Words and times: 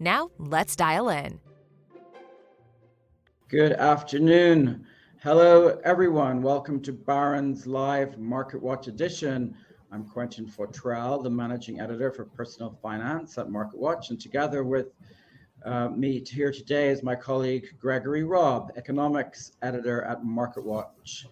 Now, 0.00 0.30
let's 0.38 0.76
dial 0.76 1.08
in. 1.08 1.40
Good 3.48 3.72
afternoon. 3.72 4.86
Hello, 5.22 5.80
everyone. 5.82 6.40
Welcome 6.40 6.80
to 6.82 6.92
Barron's 6.92 7.66
Live 7.66 8.16
Market 8.16 8.62
Watch 8.62 8.86
Edition. 8.86 9.56
I'm 9.90 10.04
Quentin 10.04 10.46
Fottrell, 10.46 11.22
the 11.22 11.30
managing 11.30 11.80
editor 11.80 12.12
for 12.12 12.26
personal 12.26 12.78
finance 12.80 13.38
at 13.38 13.50
Market 13.50 13.80
Watch, 13.80 14.10
and 14.10 14.20
together 14.20 14.62
with 14.62 14.88
uh, 15.64 15.88
me 15.88 16.22
here 16.24 16.52
today 16.52 16.90
is 16.90 17.02
my 17.02 17.16
colleague 17.16 17.66
Gregory 17.80 18.22
Robb, 18.22 18.70
economics 18.76 19.52
editor 19.62 20.02
at 20.02 20.22
Market 20.24 20.64
Watch. 20.64 21.26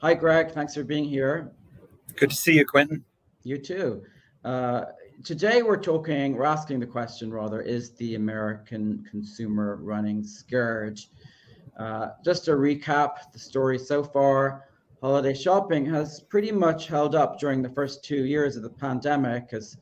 Hi, 0.00 0.14
Greg. 0.14 0.52
Thanks 0.52 0.74
for 0.74 0.84
being 0.84 1.04
here. 1.04 1.50
Good 2.14 2.30
to 2.30 2.36
see 2.36 2.54
you, 2.54 2.64
Quentin. 2.64 3.04
You 3.42 3.58
too. 3.58 4.04
Uh, 4.44 4.84
today 5.24 5.62
we're 5.62 5.76
talking, 5.76 6.34
we're 6.34 6.44
asking 6.44 6.80
the 6.80 6.86
question 6.86 7.32
rather, 7.32 7.60
is 7.60 7.92
the 7.92 8.16
American 8.16 9.04
consumer 9.08 9.76
running 9.76 10.24
scared? 10.24 11.00
Uh, 11.78 12.08
just 12.24 12.44
to 12.44 12.52
recap 12.52 13.32
the 13.32 13.38
story 13.38 13.78
so 13.78 14.02
far, 14.02 14.64
holiday 15.00 15.34
shopping 15.34 15.86
has 15.86 16.20
pretty 16.20 16.50
much 16.50 16.88
held 16.88 17.14
up 17.14 17.38
during 17.38 17.62
the 17.62 17.68
first 17.70 18.04
two 18.04 18.24
years 18.24 18.56
of 18.56 18.62
the 18.62 18.70
pandemic 18.70 19.50
as 19.52 19.76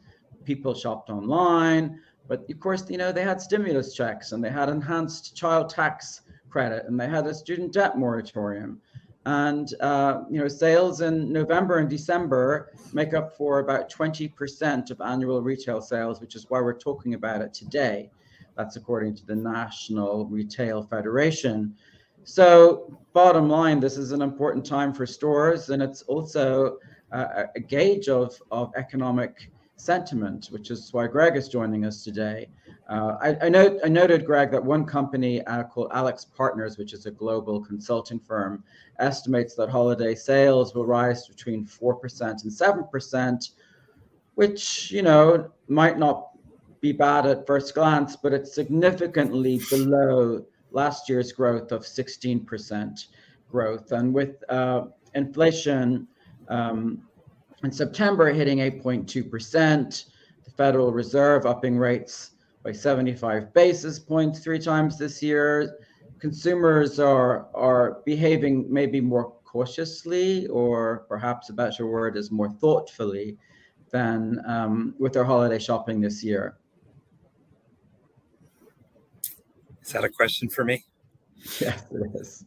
people 0.45 0.75
shopped 0.75 1.11
online. 1.11 2.01
But 2.29 2.45
of 2.51 2.61
course, 2.61 2.89
you 2.91 2.99
know, 2.99 3.13
they 3.13 3.25
had 3.25 3.41
stimulus 3.41 3.95
checks 3.95 4.33
and 4.33 4.45
they 4.45 4.51
had 4.51 4.69
enhanced 4.69 5.37
child 5.37 5.71
tax 5.71 6.21
credit 6.51 6.87
and 6.87 6.99
they 6.99 7.09
had 7.09 7.27
a 7.27 7.35
student 7.35 7.73
debt 7.73 7.97
moratorium. 7.97 8.81
And, 9.27 9.75
uh, 9.81 10.23
you 10.31 10.41
know, 10.41 10.49
sales 10.49 11.03
in 11.03 11.31
November 11.31 11.79
and 11.79 11.91
December 11.91 12.73
make 12.93 13.13
up 13.13 13.37
for 13.37 13.59
about 13.59 13.91
20% 13.91 14.91
of 14.91 15.01
annual 15.03 15.43
retail 15.43 15.83
sales, 15.83 16.21
which 16.21 16.35
is 16.35 16.47
why 16.49 16.61
we're 16.61 16.79
talking 16.79 17.15
about 17.15 17.43
it 17.43 17.53
today. 17.53 18.11
That's 18.57 18.77
according 18.77 19.15
to 19.17 19.27
the 19.27 19.37
National 19.37 20.27
Retail 20.27 20.83
Federation. 20.83 21.75
So, 22.25 22.99
bottom 23.13 23.49
line, 23.49 23.81
this 23.81 23.97
is 23.97 24.13
an 24.13 24.23
important 24.23 24.65
time 24.65 24.93
for 24.93 25.07
stores, 25.07 25.71
and 25.71 25.83
it's 25.83 26.03
also 26.03 26.79
uh, 27.13 27.45
a 27.55 27.61
gauge 27.61 28.09
of, 28.09 28.41
of 28.51 28.73
economic 28.77 29.51
sentiment, 29.77 30.49
which 30.51 30.71
is 30.71 30.93
why 30.93 31.07
Greg 31.07 31.37
is 31.37 31.49
joining 31.49 31.85
us 31.87 32.05
today. 32.05 32.49
Uh, 32.91 33.17
I, 33.21 33.47
I, 33.47 33.49
note, 33.49 33.79
I 33.85 33.89
noted, 33.89 34.27
Greg, 34.27 34.51
that 34.51 34.65
one 34.65 34.85
company 34.85 35.47
uh, 35.47 35.63
called 35.63 35.91
AlixPartners, 35.91 36.77
which 36.77 36.93
is 36.93 37.07
a 37.07 37.11
global 37.13 37.61
consulting 37.61 38.19
firm, 38.19 38.65
estimates 38.99 39.55
that 39.55 39.69
holiday 39.69 40.13
sales 40.17 40.75
will 40.75 40.85
rise 40.85 41.29
between 41.29 41.65
4% 41.65 42.21
and 42.43 42.51
7%, 42.51 43.51
which, 44.35 44.91
you 44.91 45.03
know, 45.03 45.53
might 45.69 45.99
not 46.01 46.31
be 46.81 46.91
bad 46.91 47.27
at 47.27 47.47
first 47.47 47.77
glance, 47.77 48.17
but 48.17 48.33
it's 48.33 48.53
significantly 48.53 49.61
below 49.71 50.45
last 50.73 51.09
year's 51.09 51.31
growth 51.31 51.71
of 51.71 51.83
16% 51.83 53.07
growth. 53.53 53.93
And 53.93 54.13
with 54.13 54.43
uh, 54.49 54.87
inflation 55.15 56.09
um, 56.49 57.03
in 57.63 57.71
September 57.71 58.33
hitting 58.33 58.59
8.2%, 58.59 60.05
the 60.45 60.51
Federal 60.51 60.93
Reserve 60.93 61.47
upping 61.47 61.79
rates 61.79 62.33
by 62.63 62.73
75 62.73 63.53
basis 63.55 63.99
points 63.99 64.41
three 64.41 64.59
times 64.59 64.99
this 64.99 65.23
year. 65.23 65.79
Consumers 66.19 67.01
are, 67.01 67.47
are 67.55 68.03
behaving 68.05 68.67
maybe 68.73 69.01
more 69.01 69.33
cautiously, 69.45 70.47
or 70.49 71.07
perhaps 71.09 71.49
a 71.49 71.53
better 71.53 71.87
word 71.87 72.17
is 72.17 72.31
more 72.31 72.51
thoughtfully 72.51 73.37
than 73.91 74.41
um, 74.47 74.95
with 74.99 75.13
their 75.13 75.25
holiday 75.25 75.59
shopping 75.59 76.01
this 76.01 76.23
year. 76.23 76.57
Is 79.83 79.93
that 79.93 80.05
a 80.05 80.09
question 80.09 80.49
for 80.49 80.65
me? 80.65 80.85
Yes, 81.61 81.85
it 81.91 82.21
is. 82.21 82.45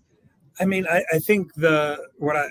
I 0.60 0.66
mean, 0.66 0.86
I, 0.88 1.04
I 1.12 1.20
think 1.20 1.54
the 1.56 1.98
what 2.18 2.38
I, 2.38 2.46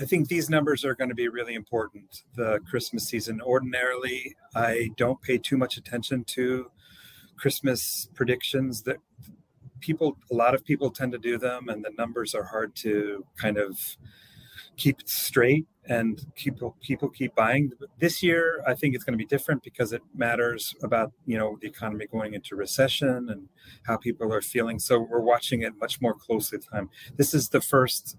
I 0.00 0.04
think 0.04 0.28
these 0.28 0.50
numbers 0.50 0.84
are 0.84 0.94
going 0.94 1.10
to 1.10 1.14
be 1.14 1.28
really 1.28 1.54
important. 1.54 2.24
The 2.34 2.60
Christmas 2.68 3.04
season. 3.04 3.40
Ordinarily, 3.40 4.34
I 4.54 4.90
don't 4.96 5.20
pay 5.22 5.38
too 5.38 5.56
much 5.56 5.76
attention 5.76 6.24
to 6.24 6.70
Christmas 7.36 8.08
predictions. 8.14 8.82
That 8.82 8.98
people, 9.80 10.16
a 10.30 10.34
lot 10.34 10.54
of 10.54 10.64
people 10.64 10.90
tend 10.90 11.12
to 11.12 11.18
do 11.18 11.38
them, 11.38 11.68
and 11.68 11.84
the 11.84 11.92
numbers 11.96 12.34
are 12.34 12.44
hard 12.44 12.74
to 12.76 13.24
kind 13.36 13.56
of 13.56 13.78
keep 14.76 15.00
straight 15.06 15.66
and 15.86 16.26
people 16.34 16.76
people 16.80 17.08
keep 17.08 17.34
buying 17.34 17.70
this 17.98 18.22
year 18.22 18.62
i 18.66 18.74
think 18.74 18.94
it's 18.94 19.04
going 19.04 19.12
to 19.12 19.18
be 19.18 19.26
different 19.26 19.62
because 19.62 19.92
it 19.92 20.02
matters 20.14 20.74
about 20.82 21.12
you 21.26 21.38
know 21.38 21.58
the 21.60 21.68
economy 21.68 22.06
going 22.10 22.34
into 22.34 22.56
recession 22.56 23.28
and 23.28 23.48
how 23.84 23.96
people 23.96 24.32
are 24.32 24.40
feeling 24.40 24.78
so 24.78 24.98
we're 24.98 25.20
watching 25.20 25.62
it 25.62 25.72
much 25.78 26.00
more 26.00 26.14
closely 26.14 26.58
time 26.58 26.88
this 27.16 27.34
is 27.34 27.50
the 27.50 27.60
first 27.60 28.16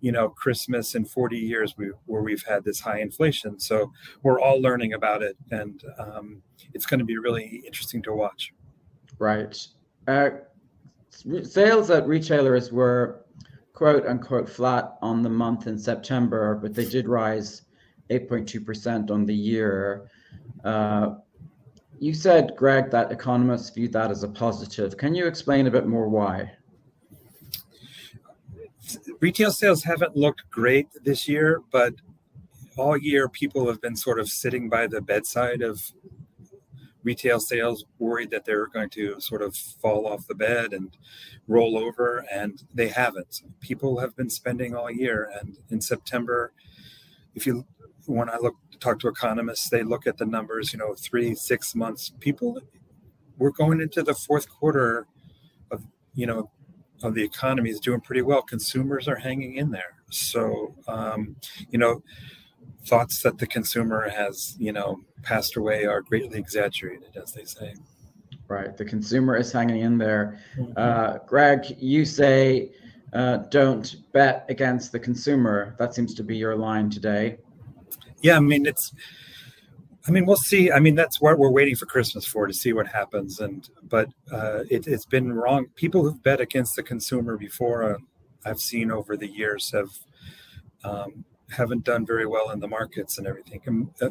you 0.00 0.12
know 0.12 0.28
christmas 0.28 0.94
in 0.94 1.04
40 1.04 1.36
years 1.36 1.76
we, 1.76 1.90
where 2.06 2.22
we've 2.22 2.44
had 2.44 2.64
this 2.64 2.80
high 2.80 3.00
inflation 3.00 3.58
so 3.58 3.92
we're 4.22 4.40
all 4.40 4.60
learning 4.60 4.92
about 4.92 5.22
it 5.22 5.36
and 5.50 5.82
um, 5.98 6.42
it's 6.74 6.86
going 6.86 7.00
to 7.00 7.06
be 7.06 7.18
really 7.18 7.62
interesting 7.66 8.02
to 8.02 8.12
watch 8.12 8.52
right 9.18 9.66
uh, 10.06 10.30
sales 11.42 11.90
at 11.90 12.06
retailers 12.06 12.72
were 12.72 13.24
quote 13.78 14.06
unquote 14.06 14.48
flat 14.48 14.98
on 15.02 15.22
the 15.22 15.30
month 15.30 15.68
in 15.68 15.78
September, 15.78 16.56
but 16.60 16.74
they 16.74 16.84
did 16.84 17.06
rise 17.06 17.62
8.2% 18.10 19.08
on 19.08 19.24
the 19.24 19.34
year. 19.34 20.10
Uh, 20.64 21.14
you 22.00 22.12
said, 22.12 22.56
Greg, 22.56 22.90
that 22.90 23.12
economists 23.12 23.70
view 23.70 23.86
that 23.88 24.10
as 24.10 24.24
a 24.24 24.28
positive. 24.28 24.96
Can 24.96 25.14
you 25.14 25.28
explain 25.28 25.68
a 25.68 25.70
bit 25.70 25.86
more 25.86 26.08
why? 26.08 26.50
Retail 29.20 29.50
sales 29.50 29.82
haven't 29.82 30.16
looked 30.16 30.48
great 30.50 30.88
this 31.02 31.28
year, 31.28 31.62
but 31.72 31.94
all 32.76 32.96
year 32.96 33.28
people 33.28 33.66
have 33.66 33.80
been 33.80 33.96
sort 33.96 34.20
of 34.20 34.28
sitting 34.28 34.68
by 34.68 34.86
the 34.86 35.00
bedside 35.00 35.62
of 35.62 35.92
retail 37.02 37.40
sales 37.40 37.84
worried 37.98 38.30
that 38.30 38.44
they're 38.44 38.66
going 38.66 38.90
to 38.90 39.20
sort 39.20 39.42
of 39.42 39.56
fall 39.56 40.06
off 40.06 40.26
the 40.26 40.34
bed 40.34 40.72
and 40.72 40.96
roll 41.46 41.78
over, 41.78 42.24
and 42.30 42.62
they 42.74 42.88
haven't. 42.88 43.42
People 43.60 43.98
have 43.98 44.14
been 44.14 44.30
spending 44.30 44.74
all 44.74 44.90
year, 44.90 45.30
and 45.40 45.56
in 45.70 45.80
September, 45.80 46.52
if 47.34 47.46
you 47.46 47.64
when 48.06 48.30
I 48.30 48.36
look 48.36 48.56
talk 48.80 49.00
to 49.00 49.08
economists, 49.08 49.68
they 49.68 49.82
look 49.82 50.06
at 50.06 50.18
the 50.18 50.26
numbers. 50.26 50.72
You 50.72 50.78
know, 50.78 50.94
three 50.94 51.34
six 51.34 51.74
months. 51.74 52.12
People, 52.20 52.60
we're 53.38 53.50
going 53.50 53.80
into 53.80 54.02
the 54.02 54.14
fourth 54.14 54.48
quarter 54.48 55.06
of 55.70 55.84
you 56.14 56.26
know 56.26 56.50
of 57.02 57.14
the 57.14 57.22
economy 57.22 57.70
is 57.70 57.80
doing 57.80 58.00
pretty 58.00 58.22
well. 58.22 58.42
Consumers 58.42 59.08
are 59.08 59.16
hanging 59.16 59.56
in 59.56 59.70
there. 59.70 59.94
So 60.10 60.74
um, 60.86 61.36
you 61.70 61.78
know 61.78 62.02
thoughts 62.88 63.22
that 63.22 63.38
the 63.38 63.46
consumer 63.46 64.08
has, 64.08 64.56
you 64.58 64.72
know, 64.72 65.00
passed 65.22 65.56
away 65.56 65.84
are 65.84 66.00
greatly 66.00 66.38
exaggerated, 66.38 67.16
as 67.20 67.32
they 67.32 67.44
say. 67.44 67.74
Right. 68.48 68.76
The 68.76 68.84
consumer 68.84 69.36
is 69.36 69.52
hanging 69.52 69.82
in 69.82 69.98
there. 69.98 70.40
Mm-hmm. 70.56 70.72
Uh, 70.76 71.18
Greg, 71.26 71.76
you 71.78 72.04
say 72.04 72.72
uh, 73.12 73.38
don't 73.50 73.96
bet 74.12 74.46
against 74.48 74.90
the 74.90 74.98
consumer. 74.98 75.76
That 75.78 75.94
seems 75.94 76.14
to 76.14 76.24
be 76.24 76.36
your 76.36 76.56
line 76.56 76.88
today. 76.88 77.38
Yeah, 78.22 78.36
I 78.36 78.40
mean, 78.40 78.66
it's. 78.66 78.92
I 80.08 80.10
mean, 80.10 80.24
we'll 80.24 80.36
see. 80.36 80.72
I 80.72 80.80
mean, 80.80 80.94
that's 80.94 81.20
what 81.20 81.38
we're 81.38 81.50
waiting 81.50 81.76
for 81.76 81.84
Christmas 81.84 82.24
for 82.24 82.46
to 82.46 82.54
see 82.54 82.72
what 82.72 82.86
happens. 82.86 83.40
And 83.40 83.68
but 83.82 84.08
uh, 84.32 84.64
it, 84.70 84.86
has 84.86 85.04
been 85.04 85.34
wrong. 85.34 85.66
People 85.74 86.02
who've 86.02 86.22
bet 86.22 86.40
against 86.40 86.76
the 86.76 86.82
consumer 86.82 87.36
before, 87.36 87.94
uh, 87.94 87.98
I've 88.46 88.58
seen 88.58 88.90
over 88.90 89.18
the 89.18 89.28
years, 89.28 89.70
have 89.72 89.90
um, 90.82 91.24
haven't 91.50 91.84
done 91.84 92.06
very 92.06 92.26
well 92.26 92.50
in 92.50 92.60
the 92.60 92.68
markets 92.68 93.18
and 93.18 93.26
everything. 93.26 93.60
Um, 93.68 93.90
uh, 94.00 94.10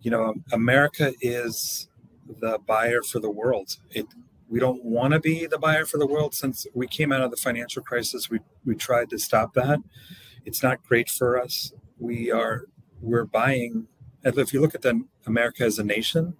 you 0.00 0.10
know, 0.10 0.34
America 0.52 1.12
is 1.20 1.88
the 2.40 2.58
buyer 2.66 3.02
for 3.02 3.20
the 3.20 3.30
world. 3.30 3.76
It 3.90 4.06
we 4.48 4.60
don't 4.60 4.82
want 4.82 5.12
to 5.12 5.20
be 5.20 5.46
the 5.46 5.58
buyer 5.58 5.84
for 5.84 5.98
the 5.98 6.06
world 6.06 6.34
since 6.34 6.66
we 6.72 6.86
came 6.86 7.12
out 7.12 7.20
of 7.20 7.30
the 7.30 7.36
financial 7.36 7.82
crisis. 7.82 8.30
We 8.30 8.40
we 8.64 8.74
tried 8.74 9.10
to 9.10 9.18
stop 9.18 9.52
that. 9.54 9.80
It's 10.46 10.62
not 10.62 10.82
great 10.84 11.10
for 11.10 11.38
us. 11.38 11.72
We 11.98 12.30
are 12.30 12.62
we're 13.02 13.26
buying. 13.26 13.88
If 14.26 14.52
you 14.52 14.60
look 14.60 14.74
at 14.74 14.82
the 14.82 15.04
America 15.26 15.62
as 15.62 15.78
a 15.78 15.84
nation, 15.84 16.36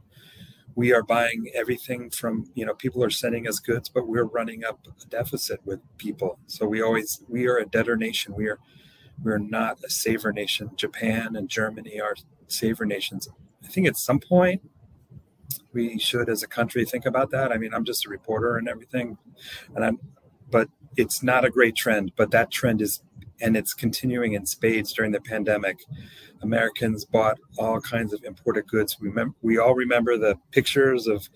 we 0.74 0.92
are 0.92 1.02
buying 1.02 1.50
everything 1.54 2.10
from 2.10 2.50
you 2.54 2.66
know 2.66 2.74
people 2.74 3.02
are 3.02 3.10
sending 3.10 3.48
us 3.48 3.60
goods 3.60 3.88
but 3.88 4.06
we're 4.06 4.24
running 4.24 4.64
up 4.64 4.86
a 4.86 5.06
deficit 5.06 5.60
with 5.64 5.80
people. 5.96 6.38
So 6.46 6.66
we 6.66 6.82
always 6.82 7.22
we 7.28 7.46
are 7.46 7.58
a 7.58 7.66
debtor 7.66 7.96
nation. 7.96 8.34
We 8.34 8.48
are 8.48 8.58
we're 9.22 9.38
not 9.38 9.78
a 9.84 9.90
saver 9.90 10.32
nation. 10.32 10.70
Japan 10.76 11.36
and 11.36 11.48
germany 11.48 12.00
are 12.00 12.16
saver 12.48 12.84
nations. 12.84 13.28
I 13.64 13.68
think 13.68 13.86
at 13.86 13.96
some 13.96 14.20
point 14.20 14.62
we 15.72 15.98
should 15.98 16.28
as 16.28 16.42
a 16.42 16.48
country 16.48 16.84
think 16.84 17.06
about 17.06 17.30
that. 17.30 17.52
I 17.52 17.56
mean 17.56 17.72
i'm 17.72 17.84
just 17.84 18.06
a 18.06 18.10
reporter 18.10 18.56
and 18.56 18.68
everything 18.68 19.16
and 19.74 19.84
i'm 19.84 19.98
but 20.50 20.68
it's 20.96 21.22
not 21.22 21.44
a 21.44 21.50
great 21.50 21.76
trend 21.76 22.12
but 22.16 22.30
that 22.32 22.50
trend 22.50 22.82
is 22.82 23.02
and 23.40 23.56
it's 23.56 23.74
continuing 23.74 24.32
in 24.32 24.46
spades 24.46 24.92
during 24.92 25.12
the 25.12 25.20
pandemic. 25.20 25.78
Americans 26.42 27.04
bought 27.04 27.38
all 27.58 27.80
kinds 27.80 28.12
of 28.12 28.24
imported 28.24 28.66
goods. 28.66 28.96
We, 29.42 29.58
all 29.58 29.74
remember 29.74 30.16
the 30.16 30.38
pictures 30.52 31.06
of 31.06 31.28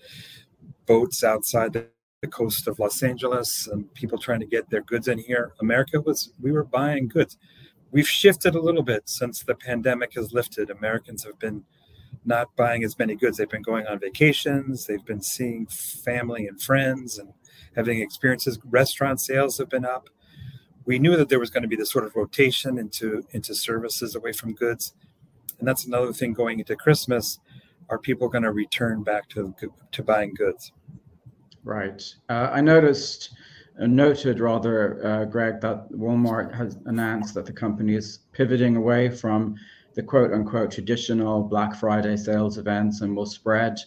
boats 0.85 1.23
outside 1.23 1.73
the 1.73 1.87
coast 2.27 2.67
of 2.67 2.79
Los 2.79 3.01
Angeles 3.01 3.67
and 3.71 3.91
people 3.93 4.17
trying 4.17 4.39
to 4.41 4.45
get 4.45 4.69
their 4.69 4.81
goods 4.81 5.07
in 5.07 5.17
here. 5.17 5.53
America 5.59 5.99
was, 5.99 6.31
we 6.41 6.51
were 6.51 6.63
buying 6.63 7.07
goods. 7.07 7.37
We've 7.91 8.07
shifted 8.07 8.55
a 8.55 8.61
little 8.61 8.83
bit 8.83 9.09
since 9.09 9.43
the 9.43 9.55
pandemic 9.55 10.13
has 10.15 10.31
lifted. 10.31 10.69
Americans 10.69 11.23
have 11.23 11.39
been 11.39 11.63
not 12.23 12.55
buying 12.55 12.83
as 12.83 12.97
many 12.99 13.15
goods. 13.15 13.37
They've 13.37 13.49
been 13.49 13.61
going 13.61 13.87
on 13.87 13.99
vacations, 13.99 14.85
they've 14.85 15.05
been 15.05 15.21
seeing 15.21 15.65
family 15.65 16.47
and 16.47 16.61
friends 16.61 17.17
and 17.17 17.33
having 17.75 18.01
experiences. 18.01 18.59
Restaurant 18.65 19.19
sales 19.19 19.57
have 19.57 19.69
been 19.69 19.85
up 19.85 20.09
we 20.85 20.99
knew 20.99 21.15
that 21.15 21.29
there 21.29 21.39
was 21.39 21.49
going 21.49 21.63
to 21.63 21.69
be 21.69 21.75
this 21.75 21.91
sort 21.91 22.05
of 22.05 22.15
rotation 22.15 22.77
into 22.77 23.25
into 23.31 23.53
services 23.53 24.15
away 24.15 24.31
from 24.33 24.53
goods. 24.53 24.93
And 25.59 25.67
that's 25.67 25.85
another 25.85 26.13
thing 26.13 26.33
going 26.33 26.59
into 26.59 26.75
christmas. 26.75 27.39
Are 27.89 27.99
people 27.99 28.29
going 28.29 28.43
to 28.43 28.51
return 28.51 29.03
back 29.03 29.29
to 29.29 29.53
to 29.91 30.03
buying 30.03 30.33
goods? 30.33 30.71
Right. 31.63 32.03
Uh, 32.29 32.49
i 32.51 32.61
noticed 32.61 33.35
uh, 33.79 33.85
noted 33.85 34.39
rather 34.39 35.05
uh, 35.05 35.25
greg 35.25 35.61
that 35.61 35.89
walmart 35.91 36.53
has 36.53 36.77
announced 36.85 37.33
that 37.35 37.45
the 37.45 37.53
company 37.53 37.95
is 37.95 38.19
pivoting 38.33 38.75
away 38.75 39.09
from 39.09 39.55
the 39.93 40.03
quote 40.03 40.33
unquote 40.33 40.71
traditional 40.71 41.43
black 41.43 41.75
friday 41.75 42.17
sales 42.17 42.57
events 42.57 43.01
and 43.01 43.15
will 43.15 43.25
spread 43.25 43.77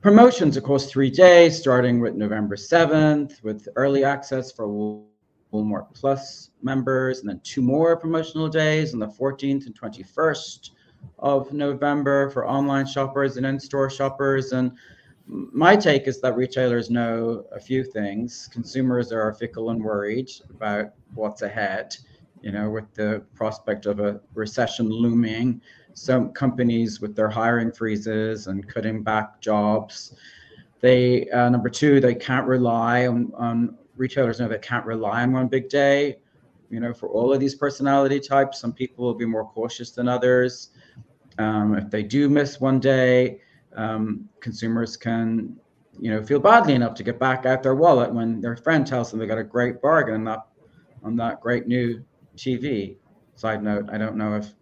promotions 0.00 0.56
across 0.56 0.86
three 0.86 1.10
days 1.10 1.58
starting 1.58 2.00
with 2.00 2.14
november 2.14 2.56
7th 2.56 3.42
with 3.42 3.68
early 3.76 4.04
access 4.04 4.52
for 4.52 5.04
Walmart 5.52 5.92
Plus 5.94 6.50
members, 6.62 7.20
and 7.20 7.28
then 7.28 7.40
two 7.42 7.62
more 7.62 7.96
promotional 7.96 8.48
days 8.48 8.92
on 8.92 9.00
the 9.00 9.06
14th 9.06 9.66
and 9.66 9.78
21st 9.78 10.70
of 11.18 11.52
November 11.52 12.30
for 12.30 12.46
online 12.48 12.86
shoppers 12.86 13.36
and 13.36 13.46
in-store 13.46 13.90
shoppers. 13.90 14.52
And 14.52 14.72
my 15.26 15.76
take 15.76 16.06
is 16.06 16.20
that 16.20 16.36
retailers 16.36 16.90
know 16.90 17.44
a 17.52 17.60
few 17.60 17.84
things. 17.84 18.48
Consumers 18.52 19.12
are 19.12 19.32
fickle 19.34 19.70
and 19.70 19.82
worried 19.82 20.30
about 20.50 20.92
what's 21.14 21.42
ahead, 21.42 21.96
you 22.42 22.52
know, 22.52 22.70
with 22.70 22.92
the 22.94 23.22
prospect 23.34 23.86
of 23.86 24.00
a 24.00 24.20
recession 24.34 24.88
looming. 24.88 25.60
Some 25.94 26.32
companies 26.32 27.00
with 27.00 27.16
their 27.16 27.28
hiring 27.28 27.72
freezes 27.72 28.46
and 28.46 28.66
cutting 28.66 29.02
back 29.02 29.40
jobs. 29.40 30.14
They 30.80 31.28
uh, 31.30 31.48
number 31.48 31.68
two, 31.68 32.00
they 32.00 32.14
can't 32.14 32.46
rely 32.46 33.08
on, 33.08 33.32
on 33.34 33.76
retailers 33.98 34.40
know 34.40 34.48
they 34.48 34.58
can't 34.58 34.86
rely 34.86 35.22
on 35.22 35.32
one 35.32 35.48
big 35.48 35.68
day. 35.68 36.18
You 36.70 36.80
know, 36.80 36.92
for 36.92 37.08
all 37.08 37.32
of 37.32 37.40
these 37.40 37.54
personality 37.54 38.20
types, 38.20 38.60
some 38.60 38.72
people 38.72 39.04
will 39.04 39.14
be 39.14 39.24
more 39.24 39.46
cautious 39.46 39.90
than 39.90 40.08
others. 40.08 40.70
Um, 41.38 41.74
if 41.76 41.90
they 41.90 42.02
do 42.02 42.28
miss 42.28 42.60
one 42.60 42.78
day, 42.78 43.40
um, 43.76 44.28
consumers 44.40 44.96
can, 44.96 45.56
you 45.98 46.10
know, 46.10 46.22
feel 46.22 46.40
badly 46.40 46.74
enough 46.74 46.94
to 46.94 47.02
get 47.02 47.18
back 47.18 47.46
out 47.46 47.62
their 47.62 47.74
wallet 47.74 48.12
when 48.12 48.40
their 48.40 48.56
friend 48.56 48.86
tells 48.86 49.10
them 49.10 49.18
they 49.18 49.26
got 49.26 49.38
a 49.38 49.44
great 49.44 49.80
bargain 49.80 50.14
on 50.14 50.24
that, 50.24 50.46
on 51.02 51.16
that 51.16 51.40
great 51.40 51.66
new 51.66 52.04
TV. 52.36 52.96
Side 53.36 53.62
note: 53.62 53.88
I 53.90 53.98
don't 53.98 54.16
know 54.16 54.34
if 54.34 54.52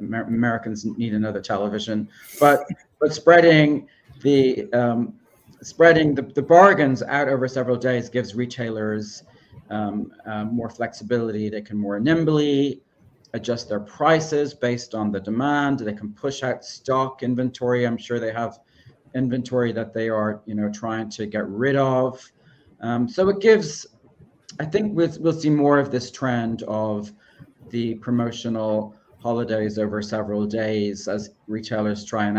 Amer- 0.00 0.24
Americans 0.24 0.84
need 0.84 1.14
another 1.14 1.40
television, 1.40 2.08
but 2.38 2.64
but 3.00 3.12
spreading 3.12 3.88
the 4.22 4.72
um, 4.72 5.19
spreading 5.62 6.14
the, 6.14 6.22
the 6.22 6.42
bargains 6.42 7.02
out 7.02 7.28
over 7.28 7.46
several 7.48 7.76
days 7.76 8.08
gives 8.08 8.34
retailers 8.34 9.24
um, 9.70 10.12
uh, 10.26 10.44
more 10.44 10.68
flexibility. 10.68 11.48
They 11.48 11.62
can 11.62 11.76
more 11.76 12.00
nimbly 12.00 12.82
adjust 13.32 13.68
their 13.68 13.80
prices 13.80 14.54
based 14.54 14.94
on 14.94 15.12
the 15.12 15.20
demand. 15.20 15.80
They 15.80 15.92
can 15.92 16.12
push 16.12 16.42
out 16.42 16.64
stock 16.64 17.22
inventory. 17.22 17.86
I'm 17.86 17.96
sure 17.96 18.18
they 18.18 18.32
have 18.32 18.58
inventory 19.14 19.72
that 19.72 19.92
they 19.92 20.08
are, 20.08 20.42
you 20.46 20.54
know, 20.54 20.70
trying 20.70 21.08
to 21.10 21.26
get 21.26 21.46
rid 21.46 21.76
of. 21.76 22.20
Um, 22.80 23.08
so 23.08 23.28
it 23.28 23.40
gives. 23.40 23.86
I 24.58 24.64
think 24.64 24.96
we'll, 24.96 25.14
we'll 25.20 25.32
see 25.32 25.50
more 25.50 25.78
of 25.78 25.90
this 25.90 26.10
trend 26.10 26.64
of 26.64 27.12
the 27.70 27.94
promotional 27.96 28.94
holidays 29.22 29.78
over 29.78 30.02
several 30.02 30.44
days 30.44 31.06
as 31.06 31.30
retailers 31.46 32.04
try 32.04 32.26
and 32.26 32.36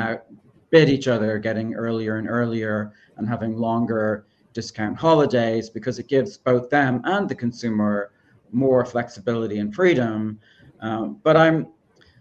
outbid 0.72 0.90
each 0.90 1.08
other, 1.08 1.38
getting 1.38 1.74
earlier 1.74 2.18
and 2.18 2.30
earlier 2.30 2.94
and 3.18 3.28
having 3.28 3.58
longer 3.58 4.26
discount 4.54 4.98
holidays 4.98 5.70
because 5.70 6.00
it 6.00 6.08
gives 6.08 6.38
both 6.38 6.70
them 6.70 7.02
and 7.06 7.28
the 7.28 7.36
consumer 7.36 8.12
more 8.52 8.86
flexibility 8.86 9.60
and 9.60 9.74
freedom. 9.74 10.40
Um, 10.82 11.20
but 11.24 11.38
I'm 11.38 11.68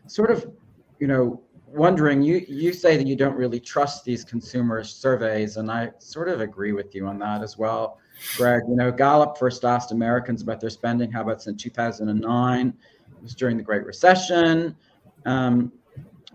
sort 0.06 0.30
of, 0.30 0.50
you 0.98 1.06
know, 1.06 1.40
wondering. 1.66 2.22
You 2.22 2.44
you 2.48 2.72
say 2.72 2.96
that 2.96 3.06
you 3.06 3.16
don't 3.16 3.36
really 3.36 3.60
trust 3.60 4.04
these 4.04 4.24
consumer 4.24 4.84
surveys, 4.84 5.56
and 5.56 5.70
I 5.70 5.92
sort 5.98 6.28
of 6.28 6.40
agree 6.40 6.72
with 6.72 6.94
you 6.94 7.06
on 7.06 7.18
that 7.20 7.42
as 7.42 7.56
well, 7.56 7.98
Greg. 8.36 8.62
You 8.68 8.76
know, 8.76 8.92
Gallup 8.92 9.38
first 9.38 9.64
asked 9.64 9.92
Americans 9.92 10.42
about 10.42 10.60
their 10.60 10.70
spending 10.70 11.10
habits 11.10 11.46
in 11.46 11.56
2009. 11.56 12.68
It 12.68 13.22
was 13.22 13.34
during 13.34 13.56
the 13.56 13.62
Great 13.62 13.84
Recession. 13.84 14.76
Um, 15.26 15.72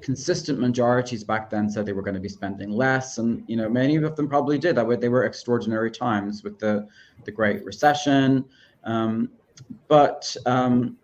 consistent 0.02 0.60
majorities 0.60 1.24
back 1.24 1.50
then 1.50 1.70
said 1.70 1.86
they 1.86 1.94
were 1.94 2.02
going 2.02 2.16
to 2.16 2.20
be 2.20 2.30
spending 2.30 2.70
less 2.70 3.18
and 3.18 3.44
you 3.48 3.56
know 3.56 3.70
many 3.70 3.96
of 3.96 4.16
them 4.16 4.28
probably 4.28 4.58
did. 4.58 4.76
That 4.76 4.88
way 4.88 4.96
they 4.96 5.10
were 5.10 5.24
extraordinary 5.24 5.92
times 5.92 6.44
with 6.44 6.60
the 6.60 6.88
the 7.24 7.32
great 7.32 7.64
recession. 7.64 8.46
Um, 8.84 9.30
but 9.88 10.36
um, 10.46 10.98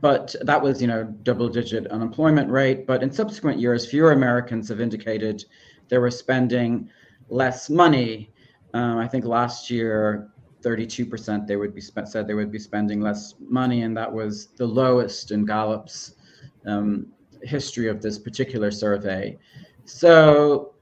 but 0.00 0.34
that 0.42 0.60
was 0.60 0.80
you 0.80 0.88
know 0.88 1.04
double 1.22 1.48
digit 1.48 1.86
unemployment 1.88 2.50
rate. 2.50 2.86
But 2.86 3.02
in 3.02 3.10
subsequent 3.10 3.58
years 3.58 3.86
fewer 3.86 4.12
americans 4.12 4.68
have 4.68 4.80
indicated 4.80 5.44
they 5.88 5.98
were 5.98 6.10
spending 6.10 6.88
less 7.28 7.70
money. 7.70 8.32
Um, 8.74 8.98
i 8.98 9.06
think 9.06 9.24
last 9.24 9.70
year 9.70 10.30
32% 10.62 11.46
they 11.46 11.56
would 11.56 11.74
be 11.74 11.80
spent 11.80 12.08
said 12.08 12.26
they 12.26 12.34
would 12.34 12.52
be 12.52 12.58
spending 12.58 13.00
less 13.00 13.34
money 13.40 13.82
and 13.82 13.96
that 13.96 14.10
was 14.10 14.46
the 14.56 14.64
lowest 14.64 15.32
in 15.32 15.44
gallup's 15.44 16.14
um, 16.66 17.06
history 17.42 17.88
of 17.88 18.00
this 18.02 18.18
particular 18.18 18.70
survey. 18.70 19.38
So, 19.84 20.74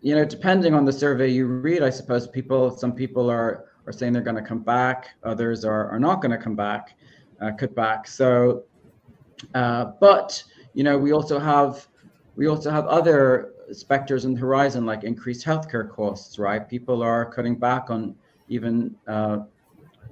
you 0.00 0.14
know, 0.14 0.24
depending 0.24 0.74
on 0.74 0.84
the 0.84 0.92
survey 0.92 1.28
you 1.28 1.46
read, 1.46 1.82
I 1.82 1.90
suppose 1.90 2.26
people, 2.26 2.76
some 2.76 2.92
people 2.92 3.30
are 3.30 3.66
are 3.86 3.92
saying 3.92 4.12
they're 4.12 4.22
going 4.22 4.36
to 4.36 4.42
come 4.42 4.60
back, 4.60 5.10
others 5.24 5.64
are 5.64 5.88
are 5.90 5.98
not 5.98 6.20
going 6.22 6.30
to 6.30 6.38
come 6.38 6.56
back, 6.56 6.96
uh, 7.40 7.52
cut 7.58 7.74
back. 7.74 8.06
So, 8.06 8.64
uh, 9.54 9.86
but 10.00 10.42
you 10.74 10.84
know, 10.84 10.98
we 10.98 11.12
also 11.12 11.38
have 11.38 11.86
we 12.36 12.46
also 12.46 12.70
have 12.70 12.86
other 12.86 13.52
specters 13.72 14.24
on 14.24 14.34
the 14.34 14.40
horizon, 14.40 14.86
like 14.86 15.04
increased 15.04 15.44
healthcare 15.44 15.88
costs. 15.88 16.38
Right, 16.38 16.66
people 16.66 17.02
are 17.02 17.30
cutting 17.30 17.56
back 17.56 17.90
on 17.90 18.14
even 18.48 18.94
uh, 19.06 19.38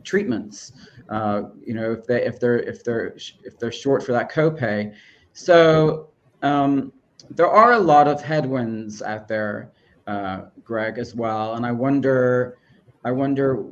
treatments. 0.04 0.72
Uh, 1.08 1.42
you 1.64 1.74
know, 1.74 1.92
if 1.92 2.06
they 2.06 2.24
if 2.24 2.40
they're 2.40 2.60
if 2.60 2.84
they're 2.84 3.16
if 3.44 3.58
they're 3.58 3.72
short 3.72 4.02
for 4.02 4.12
that 4.12 4.30
copay, 4.30 4.94
so 5.38 6.08
um, 6.42 6.92
there 7.30 7.46
are 7.46 7.74
a 7.74 7.78
lot 7.78 8.08
of 8.08 8.20
headwinds 8.20 9.02
out 9.02 9.28
there, 9.28 9.70
uh, 10.08 10.46
Greg, 10.64 10.98
as 10.98 11.14
well, 11.14 11.54
and 11.54 11.64
I 11.64 11.70
wonder, 11.70 12.58
I 13.04 13.12
wonder, 13.12 13.64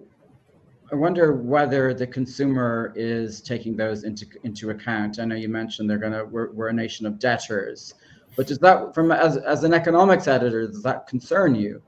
I 0.92 0.94
wonder 0.94 1.32
whether 1.35 1.92
the 1.92 2.06
consumer 2.06 2.92
is 2.94 3.40
taking 3.40 3.76
those 3.76 4.04
into 4.04 4.26
into 4.44 4.70
account. 4.70 5.18
I 5.18 5.25
know 5.25 5.35
you 5.35 5.49
mentioned 5.49 5.90
they're 5.90 5.99
gonna 5.99 6.25
we're, 6.25 6.52
we're 6.52 6.68
a 6.68 6.73
nation 6.73 7.04
of 7.04 7.18
debtors, 7.18 7.94
but 8.37 8.46
does 8.46 8.61
that 8.61 8.94
from 8.94 9.11
as 9.11 9.37
as 9.37 9.64
an 9.64 9.75
economics 9.75 10.28
editor 10.28 10.68
does 10.68 10.85
that 10.85 11.08
concern 11.08 11.56
you? 11.56 11.82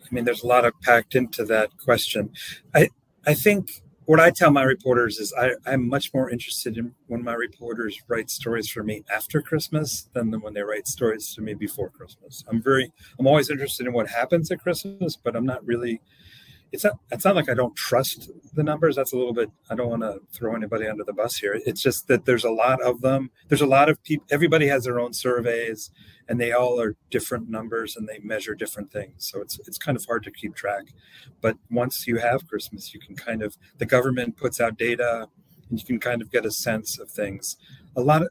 I 0.00 0.14
mean, 0.14 0.24
there's 0.24 0.44
a 0.44 0.46
lot 0.46 0.64
of 0.64 0.72
packed 0.82 1.16
into 1.16 1.44
that 1.46 1.76
question. 1.78 2.30
I 2.76 2.90
I 3.26 3.34
think 3.34 3.82
what 4.08 4.20
I 4.20 4.30
tell 4.30 4.50
my 4.50 4.62
reporters 4.62 5.18
is 5.18 5.34
I, 5.36 5.50
I'm 5.66 5.86
much 5.86 6.14
more 6.14 6.30
interested 6.30 6.78
in 6.78 6.94
when 7.08 7.22
my 7.22 7.34
reporters 7.34 8.00
write 8.08 8.30
stories 8.30 8.66
for 8.70 8.82
me 8.82 9.04
after 9.14 9.42
Christmas 9.42 10.08
than 10.14 10.32
when 10.40 10.54
they 10.54 10.62
write 10.62 10.88
stories 10.88 11.34
to 11.34 11.42
me 11.42 11.52
before 11.52 11.90
Christmas. 11.90 12.42
I'm 12.48 12.62
very, 12.62 12.90
I'm 13.18 13.26
always 13.26 13.50
interested 13.50 13.86
in 13.86 13.92
what 13.92 14.08
happens 14.08 14.50
at 14.50 14.60
Christmas, 14.60 15.14
but 15.14 15.36
I'm 15.36 15.44
not 15.44 15.62
really 15.66 16.00
it's 16.72 16.84
not 16.84 16.98
it's 17.10 17.24
not 17.24 17.36
like 17.36 17.48
I 17.48 17.54
don't 17.54 17.74
trust 17.76 18.30
the 18.54 18.62
numbers. 18.62 18.96
That's 18.96 19.12
a 19.12 19.16
little 19.16 19.32
bit 19.32 19.50
I 19.70 19.74
don't 19.74 19.88
want 19.88 20.02
to 20.02 20.20
throw 20.32 20.54
anybody 20.54 20.86
under 20.86 21.04
the 21.04 21.12
bus 21.12 21.36
here. 21.36 21.60
It's 21.64 21.82
just 21.82 22.08
that 22.08 22.24
there's 22.24 22.44
a 22.44 22.50
lot 22.50 22.82
of 22.82 23.00
them. 23.00 23.30
There's 23.48 23.62
a 23.62 23.66
lot 23.66 23.88
of 23.88 24.02
people 24.02 24.26
everybody 24.30 24.66
has 24.68 24.84
their 24.84 25.00
own 25.00 25.12
surveys 25.12 25.90
and 26.28 26.40
they 26.40 26.52
all 26.52 26.80
are 26.80 26.96
different 27.10 27.48
numbers 27.48 27.96
and 27.96 28.06
they 28.06 28.18
measure 28.18 28.54
different 28.54 28.92
things. 28.92 29.28
So 29.30 29.40
it's 29.40 29.58
it's 29.66 29.78
kind 29.78 29.96
of 29.96 30.04
hard 30.04 30.24
to 30.24 30.30
keep 30.30 30.54
track. 30.54 30.92
But 31.40 31.56
once 31.70 32.06
you 32.06 32.18
have 32.18 32.46
Christmas, 32.46 32.92
you 32.92 33.00
can 33.00 33.16
kind 33.16 33.42
of 33.42 33.56
the 33.78 33.86
government 33.86 34.36
puts 34.36 34.60
out 34.60 34.76
data 34.76 35.28
and 35.70 35.78
you 35.78 35.86
can 35.86 36.00
kind 36.00 36.22
of 36.22 36.30
get 36.30 36.46
a 36.46 36.50
sense 36.50 36.98
of 36.98 37.10
things. 37.10 37.56
A 37.96 38.00
lot 38.00 38.22
of 38.22 38.28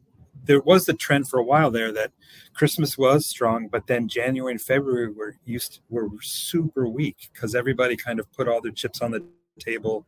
there 0.47 0.61
was 0.61 0.85
the 0.85 0.93
trend 0.93 1.27
for 1.27 1.39
a 1.39 1.43
while 1.43 1.69
there 1.69 1.91
that 1.91 2.11
Christmas 2.53 2.97
was 2.97 3.25
strong, 3.27 3.67
but 3.67 3.87
then 3.87 4.07
January 4.07 4.53
and 4.53 4.61
February 4.61 5.11
were 5.11 5.35
used 5.45 5.75
to, 5.75 5.79
were 5.89 6.09
super 6.21 6.87
weak 6.87 7.29
because 7.33 7.53
everybody 7.53 7.95
kind 7.95 8.19
of 8.19 8.31
put 8.31 8.47
all 8.47 8.61
their 8.61 8.71
chips 8.71 9.01
on 9.01 9.11
the 9.11 9.23
table, 9.59 10.07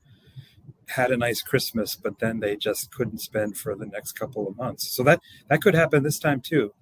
had 0.88 1.12
a 1.12 1.17
nice 1.17 1.41
Christmas, 1.41 1.96
but 1.96 2.19
then 2.19 2.39
they 2.39 2.55
just 2.55 2.91
couldn't 2.91 3.19
spend 3.19 3.58
for 3.58 3.75
the 3.75 3.86
next 3.86 4.13
couple 4.13 4.48
of 4.48 4.58
months. 4.58 4.96
So 4.96 5.03
that 5.03 5.22
that 5.50 5.62
could 5.62 5.75
happen 5.75 6.03
this 6.03 6.19
time 6.19 6.41
too. 6.41 6.74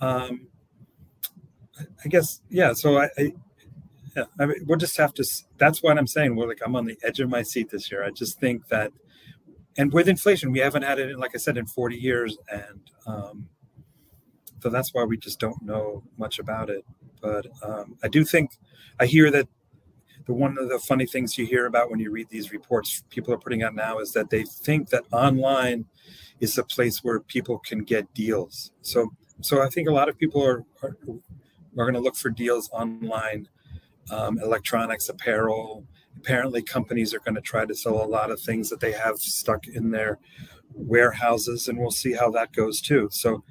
Um, 0.00 0.48
I 2.04 2.08
guess 2.08 2.40
yeah. 2.48 2.72
So 2.72 2.98
I, 2.98 3.08
I 3.18 3.32
yeah, 4.16 4.24
I 4.38 4.46
mean, 4.46 4.58
we'll 4.66 4.78
just 4.78 4.96
have 4.98 5.14
to. 5.14 5.24
That's 5.58 5.82
what 5.82 5.96
I'm 5.96 6.06
saying. 6.06 6.36
We're 6.36 6.48
like 6.48 6.60
I'm 6.64 6.76
on 6.76 6.86
the 6.86 6.98
edge 7.02 7.20
of 7.20 7.28
my 7.28 7.42
seat 7.42 7.70
this 7.70 7.90
year. 7.90 8.04
I 8.04 8.10
just 8.10 8.40
think 8.40 8.68
that 8.68 8.92
and 9.76 9.92
with 9.92 10.08
inflation, 10.08 10.52
we 10.52 10.58
haven't 10.58 10.82
had 10.82 10.98
it, 10.98 11.10
in, 11.10 11.18
like 11.18 11.32
I 11.34 11.38
said, 11.38 11.56
in 11.56 11.66
40 11.66 11.96
years, 11.96 12.36
and 12.50 12.80
um, 13.06 13.48
so 14.60 14.68
that's 14.68 14.92
why 14.94 15.04
we 15.04 15.16
just 15.16 15.40
don't 15.40 15.60
know 15.62 16.02
much 16.18 16.38
about 16.38 16.70
it. 16.70 16.84
But 17.20 17.46
um, 17.62 17.96
I 18.02 18.08
do 18.08 18.24
think 18.24 18.50
I 19.00 19.06
hear 19.06 19.30
that 19.30 19.48
the 20.26 20.32
one 20.32 20.56
of 20.58 20.68
the 20.68 20.78
funny 20.78 21.06
things 21.06 21.36
you 21.36 21.46
hear 21.46 21.66
about 21.66 21.90
when 21.90 21.98
you 21.98 22.10
read 22.10 22.28
these 22.28 22.52
reports 22.52 23.02
people 23.10 23.34
are 23.34 23.38
putting 23.38 23.62
out 23.62 23.74
now 23.74 23.98
is 23.98 24.12
that 24.12 24.30
they 24.30 24.44
think 24.44 24.90
that 24.90 25.04
online 25.12 25.86
is 26.40 26.56
a 26.58 26.64
place 26.64 27.02
where 27.02 27.20
people 27.20 27.58
can 27.58 27.82
get 27.84 28.12
deals. 28.14 28.70
So 28.82 29.10
so 29.40 29.62
I 29.62 29.68
think 29.68 29.88
a 29.88 29.92
lot 29.92 30.08
of 30.08 30.18
people 30.18 30.44
are 30.44 30.64
are, 30.82 30.96
are 31.78 31.84
going 31.84 31.94
to 31.94 32.00
look 32.00 32.16
for 32.16 32.30
deals 32.30 32.70
online, 32.72 33.48
um, 34.10 34.38
electronics, 34.38 35.08
apparel, 35.08 35.84
apparently 36.16 36.62
companies 36.62 37.12
are 37.14 37.20
going 37.20 37.34
to 37.34 37.40
try 37.40 37.64
to 37.64 37.74
sell 37.74 38.02
a 38.02 38.04
lot 38.04 38.30
of 38.30 38.40
things 38.40 38.70
that 38.70 38.80
they 38.80 38.92
have 38.92 39.18
stuck 39.18 39.66
in 39.66 39.90
their 39.90 40.18
warehouses 40.74 41.68
and 41.68 41.78
we'll 41.78 41.90
see 41.90 42.12
how 42.12 42.30
that 42.30 42.52
goes 42.52 42.80
too. 42.80 43.08
So 43.10 43.44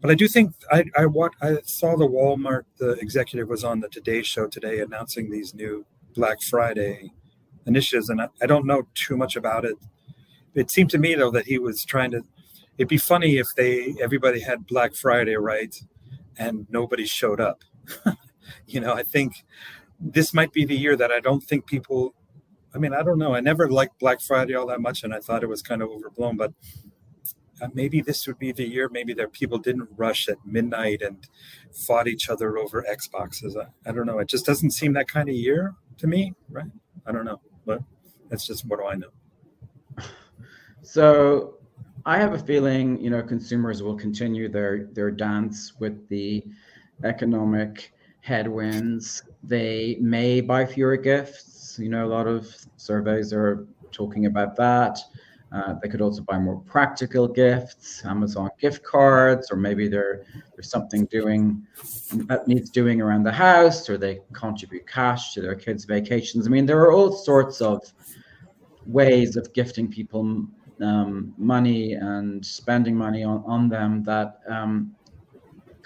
but 0.00 0.10
i 0.10 0.14
do 0.14 0.28
think 0.28 0.52
i 0.70 0.84
i 0.96 1.06
what 1.06 1.32
i 1.40 1.56
saw 1.64 1.96
the 1.96 2.06
walmart 2.06 2.64
the 2.78 2.92
executive 3.00 3.48
was 3.48 3.64
on 3.64 3.80
the 3.80 3.88
today 3.88 4.22
show 4.22 4.46
today 4.46 4.80
announcing 4.80 5.30
these 5.30 5.54
new 5.54 5.84
black 6.14 6.42
friday 6.42 7.10
initiatives 7.66 8.08
and 8.08 8.22
I, 8.22 8.28
I 8.40 8.46
don't 8.46 8.66
know 8.66 8.84
too 8.94 9.16
much 9.16 9.36
about 9.36 9.64
it. 9.64 9.76
It 10.54 10.70
seemed 10.70 10.90
to 10.90 10.98
me 10.98 11.14
though 11.14 11.30
that 11.32 11.46
he 11.46 11.58
was 11.58 11.84
trying 11.84 12.12
to 12.12 12.22
it'd 12.78 12.88
be 12.88 12.98
funny 12.98 13.38
if 13.38 13.48
they 13.56 13.94
everybody 14.00 14.40
had 14.40 14.66
black 14.66 14.94
friday 14.94 15.34
right 15.36 15.74
and 16.38 16.66
nobody 16.70 17.04
showed 17.04 17.40
up. 17.40 17.62
You 18.68 18.78
know 18.78 18.92
i 18.94 19.02
think 19.02 19.44
this 20.00 20.34
might 20.34 20.52
be 20.52 20.64
the 20.64 20.76
year 20.76 20.96
that 20.96 21.10
I 21.10 21.20
don't 21.20 21.42
think 21.42 21.66
people. 21.66 22.14
I 22.74 22.78
mean, 22.78 22.92
I 22.92 23.02
don't 23.02 23.18
know. 23.18 23.34
I 23.34 23.40
never 23.40 23.70
liked 23.70 23.98
Black 23.98 24.20
Friday 24.20 24.54
all 24.54 24.66
that 24.66 24.80
much, 24.80 25.02
and 25.02 25.14
I 25.14 25.20
thought 25.20 25.42
it 25.42 25.48
was 25.48 25.62
kind 25.62 25.82
of 25.82 25.88
overblown. 25.88 26.36
But 26.36 26.52
uh, 27.62 27.68
maybe 27.72 28.02
this 28.02 28.26
would 28.26 28.38
be 28.38 28.52
the 28.52 28.68
year. 28.68 28.88
Maybe 28.90 29.14
that 29.14 29.32
people 29.32 29.58
didn't 29.58 29.88
rush 29.96 30.28
at 30.28 30.36
midnight 30.44 31.00
and 31.00 31.26
fought 31.72 32.08
each 32.08 32.28
other 32.28 32.58
over 32.58 32.84
Xboxes. 32.88 33.56
I, 33.56 33.68
I 33.88 33.92
don't 33.92 34.06
know. 34.06 34.18
It 34.18 34.28
just 34.28 34.44
doesn't 34.44 34.72
seem 34.72 34.92
that 34.94 35.08
kind 35.08 35.28
of 35.28 35.34
year 35.34 35.74
to 35.98 36.06
me, 36.06 36.34
right? 36.50 36.70
I 37.06 37.12
don't 37.12 37.24
know, 37.24 37.40
but 37.64 37.80
that's 38.28 38.46
just 38.46 38.66
what 38.66 38.80
do 38.80 38.86
I 38.86 38.94
know. 38.96 39.10
So 40.82 41.56
I 42.04 42.18
have 42.18 42.32
a 42.32 42.38
feeling, 42.38 43.00
you 43.02 43.10
know, 43.10 43.20
consumers 43.20 43.82
will 43.82 43.96
continue 43.96 44.48
their 44.48 44.84
their 44.92 45.10
dance 45.10 45.72
with 45.80 46.08
the 46.08 46.44
economic 47.02 47.92
headwinds. 48.26 49.22
They 49.44 49.98
may 50.00 50.40
buy 50.40 50.66
fewer 50.66 50.96
gifts. 50.96 51.78
You 51.78 51.88
know, 51.88 52.04
a 52.06 52.12
lot 52.18 52.26
of 52.26 52.52
surveys 52.76 53.32
are 53.32 53.66
talking 53.92 54.26
about 54.26 54.56
that. 54.56 54.98
Uh, 55.52 55.74
they 55.80 55.88
could 55.88 56.00
also 56.00 56.22
buy 56.22 56.38
more 56.38 56.60
practical 56.62 57.28
gifts, 57.28 58.04
Amazon 58.04 58.50
gift 58.60 58.82
cards, 58.82 59.52
or 59.52 59.56
maybe 59.56 59.86
there, 59.86 60.24
there's 60.54 60.68
something 60.68 61.06
doing 61.06 61.64
that 62.26 62.48
needs 62.48 62.68
doing 62.68 63.00
around 63.00 63.22
the 63.22 63.32
house, 63.32 63.88
or 63.88 63.96
they 63.96 64.20
contribute 64.32 64.86
cash 64.88 65.32
to 65.34 65.40
their 65.40 65.54
kids' 65.54 65.84
vacations. 65.84 66.48
I 66.48 66.50
mean, 66.50 66.66
there 66.66 66.80
are 66.80 66.92
all 66.92 67.12
sorts 67.12 67.60
of 67.60 67.80
ways 68.86 69.36
of 69.36 69.52
gifting 69.52 69.88
people 69.88 70.46
um, 70.80 71.32
money 71.38 71.92
and 71.92 72.44
spending 72.44 72.96
money 72.96 73.22
on, 73.22 73.44
on 73.46 73.68
them 73.68 74.02
that 74.02 74.40
um, 74.48 74.94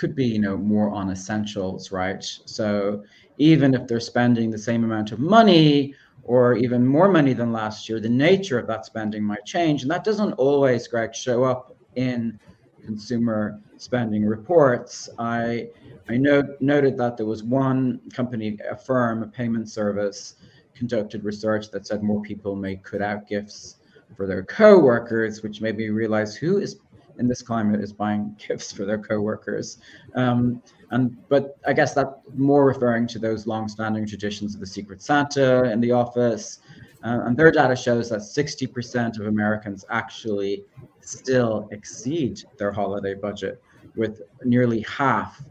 could 0.01 0.17
be 0.17 0.25
you 0.25 0.39
know 0.39 0.57
more 0.57 0.91
on 0.91 1.11
essentials 1.11 1.93
right? 1.93 2.25
So 2.47 3.05
even 3.37 3.75
if 3.75 3.87
they're 3.87 4.01
spending 4.01 4.51
the 4.51 4.65
same 4.71 4.83
amount 4.83 5.13
of 5.13 5.19
money 5.19 5.95
or 6.23 6.57
even 6.57 6.87
more 6.87 7.09
money 7.09 7.35
than 7.35 7.53
last 7.53 7.87
year 7.87 8.01
the 8.01 8.09
nature 8.09 8.59
of 8.59 8.67
that 8.67 8.87
spending 8.87 9.23
might 9.23 9.45
change. 9.45 9.83
And 9.83 9.91
that 9.91 10.03
doesn't 10.03 10.33
always 10.33 10.89
greg 10.89 11.15
show 11.15 11.45
up 11.45 11.77
in 11.97 12.41
consumer 12.83 13.61
spending 13.77 14.25
reports. 14.25 15.11
I 15.19 15.69
i 16.09 16.17
know, 16.17 16.43
noted 16.61 16.97
that 16.97 17.19
there 17.19 17.27
was 17.27 17.43
one 17.43 18.01
company 18.11 18.59
Affirm 18.71 19.23
a 19.23 19.27
payment 19.27 19.69
service 19.69 20.37
conducted 20.75 21.25
research 21.25 21.71
that 21.73 21.87
said 21.87 22.03
more 22.03 22.23
people 22.23 22.57
may 22.57 22.77
cut 22.77 23.03
out 23.03 23.29
gifts 23.29 23.77
for 24.17 24.27
their 24.27 24.45
co-workers 24.45 25.43
which 25.43 25.61
made 25.61 25.77
me 25.77 25.89
realize 25.91 26.35
who 26.35 26.57
is 26.59 26.81
in 27.21 27.29
this 27.29 27.43
climate 27.43 27.81
is 27.81 27.93
buying 27.93 28.35
gifts 28.49 28.73
for 28.73 28.85
their 28.85 28.99
coworkers. 28.99 29.79
Um, 30.15 30.61
and 30.91 31.17
but 31.29 31.57
I 31.67 31.73
guess 31.73 31.95
that 31.95 32.21
more 32.35 32.65
referring 32.65 33.07
to 33.09 33.19
those 33.21 33.47
long-standing 33.47 34.07
traditions 34.07 34.55
of 34.55 34.61
the 34.61 34.67
Secret 34.67 35.01
Santa 35.01 35.71
in 35.71 35.81
the 35.81 35.93
office. 35.93 36.59
Uh, 37.05 37.21
and 37.25 37.37
their 37.37 37.51
data 37.51 37.75
shows 37.77 38.11
that 38.11 38.21
60% 38.21 39.19
of 39.21 39.27
Americans 39.27 39.85
actually 39.89 40.65
still 41.01 41.67
exceed 41.71 42.43
their 42.59 42.73
holiday 42.73 43.15
budget, 43.15 43.63
with 43.97 44.21
nearly 44.45 44.81
half, 44.83 45.43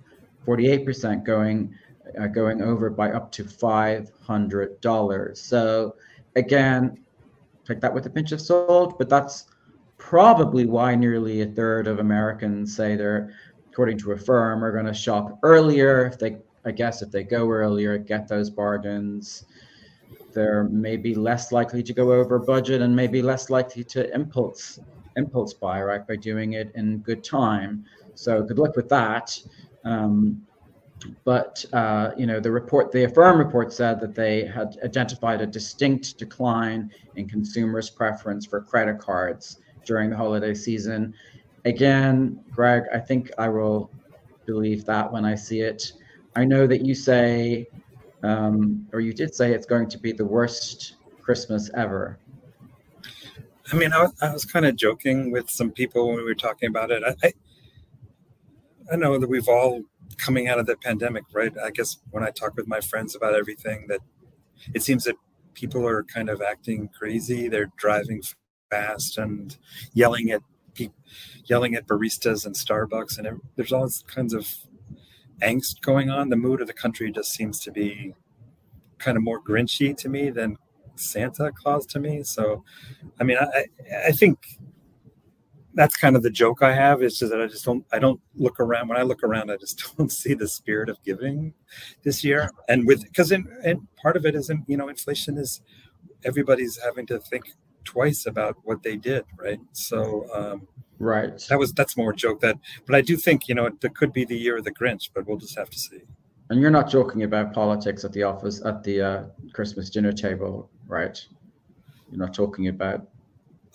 48%, 0.45 1.23
going 1.23 1.73
uh, 2.19 2.27
going 2.27 2.61
over 2.61 2.89
by 2.89 3.11
up 3.11 3.31
to 3.31 3.43
$500. 3.43 5.37
So 5.37 5.95
again, 6.35 6.97
take 7.65 7.81
that 7.81 7.93
with 7.93 8.05
a 8.05 8.09
pinch 8.09 8.31
of 8.31 8.41
salt, 8.41 8.97
but 8.97 9.09
that's 9.09 9.45
probably 10.09 10.65
why 10.65 10.95
nearly 10.95 11.41
a 11.41 11.45
third 11.45 11.85
of 11.85 11.99
Americans 11.99 12.75
say 12.75 12.95
they're, 12.95 13.31
according 13.71 13.95
to 13.95 14.11
Affirm, 14.13 14.63
are 14.63 14.71
going 14.71 14.87
to 14.87 14.93
shop 14.93 15.37
earlier. 15.43 16.07
If 16.07 16.17
they, 16.17 16.37
I 16.65 16.71
guess, 16.71 17.03
if 17.03 17.11
they 17.11 17.21
go 17.23 17.47
earlier, 17.47 17.95
get 17.99 18.27
those 18.27 18.49
bargains, 18.49 19.45
they're 20.33 20.63
maybe 20.63 21.13
less 21.13 21.51
likely 21.51 21.83
to 21.83 21.93
go 21.93 22.11
over 22.11 22.39
budget 22.39 22.81
and 22.81 22.95
maybe 22.95 23.21
less 23.21 23.51
likely 23.51 23.83
to 23.83 24.11
impulse 24.11 24.79
impulse 25.15 25.53
buy, 25.53 25.79
right, 25.83 26.07
by 26.07 26.15
doing 26.15 26.53
it 26.53 26.71
in 26.73 26.97
good 26.99 27.23
time. 27.23 27.85
So 28.15 28.41
good 28.41 28.57
luck 28.57 28.75
with 28.75 28.89
that. 28.89 29.39
Um, 29.85 30.41
but 31.23 31.63
uh, 31.71 32.11
you 32.17 32.25
know 32.25 32.39
the 32.39 32.51
report 32.51 32.91
the 32.91 33.03
Affirm 33.03 33.37
report 33.37 33.71
said 33.71 33.99
that 34.01 34.15
they 34.15 34.43
had 34.43 34.75
identified 34.83 35.39
a 35.39 35.45
distinct 35.45 36.17
decline 36.17 36.89
in 37.15 37.29
consumers 37.29 37.91
preference 37.91 38.47
for 38.47 38.59
credit 38.59 38.97
cards 38.97 39.59
during 39.85 40.09
the 40.09 40.17
holiday 40.17 40.53
season. 40.53 41.13
Again, 41.65 42.43
Greg, 42.51 42.83
I 42.93 42.99
think 42.99 43.31
I 43.37 43.49
will 43.49 43.91
believe 44.45 44.85
that 44.85 45.11
when 45.11 45.25
I 45.25 45.35
see 45.35 45.61
it. 45.61 45.93
I 46.35 46.45
know 46.45 46.67
that 46.67 46.85
you 46.85 46.95
say, 46.95 47.67
um, 48.23 48.87
or 48.93 48.99
you 48.99 49.13
did 49.13 49.33
say, 49.35 49.53
it's 49.53 49.65
going 49.65 49.89
to 49.89 49.97
be 49.97 50.11
the 50.11 50.25
worst 50.25 50.95
Christmas 51.21 51.69
ever. 51.75 52.17
I 53.71 53.75
mean, 53.75 53.93
I 53.93 54.01
was, 54.01 54.13
I 54.21 54.33
was 54.33 54.45
kind 54.45 54.65
of 54.65 54.75
joking 54.75 55.31
with 55.31 55.49
some 55.49 55.71
people 55.71 56.07
when 56.07 56.17
we 56.17 56.23
were 56.23 56.35
talking 56.35 56.69
about 56.69 56.91
it. 56.91 57.03
I, 57.03 57.15
I, 57.23 57.33
I 58.93 58.95
know 58.95 59.17
that 59.19 59.29
we've 59.29 59.47
all 59.47 59.83
coming 60.17 60.47
out 60.47 60.59
of 60.59 60.65
the 60.65 60.75
pandemic, 60.77 61.23
right? 61.33 61.53
I 61.63 61.69
guess 61.69 61.97
when 62.11 62.23
I 62.23 62.31
talk 62.31 62.55
with 62.55 62.67
my 62.67 62.81
friends 62.81 63.15
about 63.15 63.35
everything, 63.35 63.85
that 63.87 64.01
it 64.73 64.81
seems 64.81 65.03
that 65.03 65.15
people 65.53 65.87
are 65.87 66.03
kind 66.03 66.29
of 66.29 66.41
acting 66.41 66.89
crazy. 66.97 67.47
They're 67.47 67.71
driving 67.77 68.21
fast 68.69 69.17
and 69.17 69.57
yelling 69.93 70.31
at 70.31 70.41
yelling 71.45 71.75
at 71.75 71.87
baristas 71.87 72.45
and 72.45 72.55
Starbucks, 72.55 73.17
and 73.17 73.27
it, 73.27 73.33
there's 73.55 73.73
all 73.73 73.89
kinds 74.07 74.33
of 74.33 74.47
angst 75.41 75.81
going 75.81 76.09
on. 76.09 76.29
The 76.29 76.35
mood 76.35 76.61
of 76.61 76.67
the 76.67 76.73
country 76.73 77.11
just 77.11 77.33
seems 77.33 77.59
to 77.61 77.71
be 77.71 78.13
kind 78.97 79.17
of 79.17 79.23
more 79.23 79.41
Grinchy 79.41 79.95
to 79.97 80.09
me 80.09 80.29
than 80.29 80.57
Santa 80.95 81.51
Claus 81.51 81.85
to 81.87 81.99
me. 81.99 82.23
So, 82.23 82.63
I 83.19 83.23
mean, 83.23 83.37
I 83.37 83.65
I 84.07 84.11
think 84.11 84.59
that's 85.73 85.95
kind 85.95 86.15
of 86.15 86.23
the 86.23 86.29
joke 86.29 86.61
I 86.61 86.73
have 86.73 87.01
is 87.01 87.17
just 87.17 87.31
that 87.31 87.41
I 87.41 87.47
just 87.47 87.63
don't 87.63 87.85
I 87.91 87.99
don't 87.99 88.19
look 88.35 88.59
around 88.59 88.89
when 88.89 88.97
I 88.97 89.03
look 89.03 89.23
around 89.23 89.51
I 89.51 89.57
just 89.57 89.81
don't 89.97 90.11
see 90.11 90.33
the 90.33 90.47
spirit 90.47 90.89
of 90.89 91.01
giving 91.03 91.53
this 92.03 92.23
year 92.23 92.51
and 92.67 92.85
with 92.87 93.03
because 93.03 93.31
in 93.31 93.47
and 93.63 93.87
part 94.01 94.17
of 94.17 94.25
it 94.25 94.35
isn't 94.35 94.67
you 94.67 94.77
know 94.77 94.89
inflation 94.89 95.37
is 95.37 95.61
everybody's 96.25 96.79
having 96.83 97.05
to 97.07 97.19
think 97.19 97.53
twice 97.93 98.25
about 98.25 98.55
what 98.67 98.79
they 98.83 98.95
did 98.95 99.23
right? 99.43 99.59
So 99.73 99.97
um, 100.37 100.67
right. 100.99 101.37
that 101.49 101.59
was 101.63 101.73
that's 101.73 101.95
more 101.97 102.13
joke 102.13 102.39
that 102.41 102.57
but 102.85 102.93
I 102.95 103.01
do 103.01 103.15
think 103.25 103.47
you 103.47 103.55
know 103.55 103.65
it 103.65 103.95
could 103.99 104.13
be 104.13 104.25
the 104.25 104.39
year 104.45 104.57
of 104.57 104.63
the 104.63 104.75
Grinch 104.79 105.09
but 105.13 105.27
we'll 105.27 105.41
just 105.45 105.57
have 105.57 105.69
to 105.69 105.79
see. 105.87 106.01
And 106.49 106.59
you're 106.61 106.77
not 106.79 106.89
joking 106.89 107.21
about 107.23 107.53
politics 107.53 108.03
at 108.03 108.11
the 108.13 108.23
office 108.23 108.57
at 108.65 108.83
the 108.83 108.95
uh, 109.01 109.23
Christmas 109.53 109.89
dinner 109.89 110.13
table 110.25 110.69
right? 110.87 111.17
You're 112.09 112.25
not 112.25 112.33
talking 112.33 112.67
about 112.67 113.07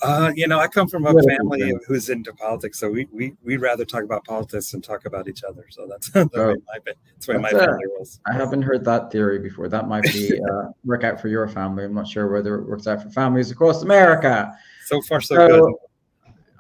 uh, 0.03 0.33
you 0.35 0.47
know, 0.49 0.59
I 0.59 0.69
come 0.69 0.89
from 0.89 1.07
a 1.07 1.23
family 1.23 1.73
who's 1.87 2.09
into 2.09 2.33
politics, 2.33 2.79
so 2.79 2.91
we 2.91 3.09
we 3.13 3.35
we'd 3.43 3.61
rather 3.61 3.85
talk 3.85 4.03
about 4.03 4.25
politics 4.25 4.71
than 4.71 4.83
talk 4.83 5.07
about 5.07 5.29
each 5.29 5.45
other. 5.45 5.67
So 5.71 5.87
that's 5.89 6.11
the 6.11 6.29
oh, 6.35 6.49
way 6.49 6.57
my 6.67 6.79
that's 6.85 7.29
way 7.29 7.39
my 7.39 7.51
family 7.51 7.85
rolls. 7.97 8.21
I 8.27 8.33
haven't 8.33 8.63
heard 8.63 8.85
that 8.85 9.11
theory 9.11 9.39
before. 9.39 9.69
That 9.69 9.89
might 9.89 10.05
be 10.05 10.41
uh, 10.53 10.69
work 10.85 11.05
out 11.05 11.21
for 11.21 11.29
your 11.29 11.49
family. 11.49 11.85
I'm 11.85 11.95
not 11.95 12.09
sure 12.09 12.31
whether 12.31 12.57
it 12.57 12.69
works 12.69 12.87
out 12.87 13.03
for 13.03 13.11
families 13.11 13.51
across 13.51 13.83
America. 13.83 14.53
So 14.87 15.01
far, 15.03 15.21
so, 15.21 15.37
so 15.37 15.49
good. 15.49 15.75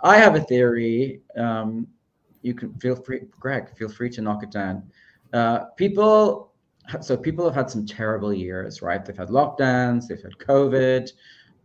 I 0.03 0.17
have 0.19 0.37
a 0.37 0.41
theory. 0.41 1.21
Um, 1.37 1.87
you 2.43 2.55
can 2.55 2.75
feel 2.75 2.95
free, 2.95 3.23
Greg. 3.41 3.75
Feel 3.76 3.88
free 3.88 4.11
to 4.11 4.23
knock 4.23 4.43
it 4.43 4.50
down. 4.50 4.85
Uh, 5.33 5.64
people, 5.76 6.53
so 7.00 7.17
people 7.17 7.45
have 7.45 7.55
had 7.55 7.71
some 7.71 7.85
terrible 7.85 8.33
years, 8.33 8.83
right? 8.83 9.05
They've 9.05 9.17
had 9.17 9.29
lockdowns. 9.29 10.07
They've 10.07 10.23
had 10.23 10.33
COVID. 10.38 11.11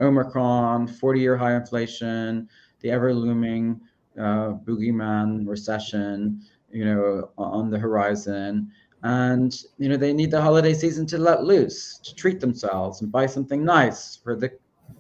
Omicron, 0.02 0.88
40 0.88 1.20
year 1.20 1.38
high 1.38 1.56
inflation, 1.56 2.48
the 2.82 2.92
ever 2.92 3.14
looming 3.14 3.82
uh, 4.18 4.54
boogeyman 4.66 5.48
recession, 5.48 6.42
you 6.72 6.86
know, 6.86 7.30
on 7.38 7.70
the 7.70 7.80
horizon. 7.80 8.72
And, 9.04 9.56
you 9.78 9.88
know, 9.88 9.98
they 9.98 10.14
need 10.14 10.32
the 10.32 10.42
holiday 10.42 10.74
season 10.74 11.06
to 11.08 11.18
let 11.18 11.44
loose, 11.44 12.00
to 12.00 12.14
treat 12.14 12.40
themselves 12.40 13.02
and 13.02 13.12
buy 13.12 13.26
something 13.26 13.64
nice 13.64 14.18
for 14.18 14.36
the, 14.36 14.52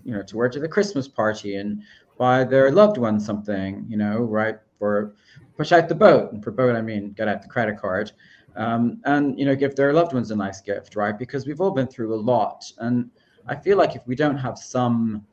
you 0.06 0.14
know, 0.14 0.24
to 0.24 0.38
wear 0.38 0.50
to 0.50 0.60
the 0.60 0.68
Christmas 0.70 1.08
party 1.08 1.56
and 1.56 1.82
buy 2.18 2.44
their 2.44 2.72
loved 2.72 2.98
ones 2.98 3.26
something, 3.26 3.86
you 3.90 3.98
know, 3.98 4.20
right? 4.20 4.58
For 4.78 5.16
push 5.58 5.74
out 5.74 5.90
the 5.90 5.96
boat. 5.96 6.32
And 6.32 6.42
for 6.44 6.52
boat, 6.52 6.76
I 6.76 6.82
mean, 6.82 7.12
get 7.12 7.28
out 7.28 7.42
the 7.42 7.50
credit 7.50 7.78
card. 7.78 8.12
Um, 8.56 9.02
and, 9.04 9.38
you 9.38 9.46
know, 9.46 9.56
give 9.56 9.76
their 9.76 9.94
loved 9.94 10.14
ones 10.14 10.32
a 10.32 10.36
nice 10.36 10.62
gift, 10.62 10.96
right? 10.96 11.18
Because 11.18 11.46
we've 11.46 11.62
all 11.62 11.72
been 11.72 11.88
through 11.88 12.14
a 12.14 12.20
lot. 12.20 12.72
And, 12.80 13.10
I 13.50 13.56
feel 13.56 13.78
like 13.78 13.96
if 13.96 14.06
we 14.06 14.16
don't 14.16 14.38
have 14.38 14.58
some 14.60 15.26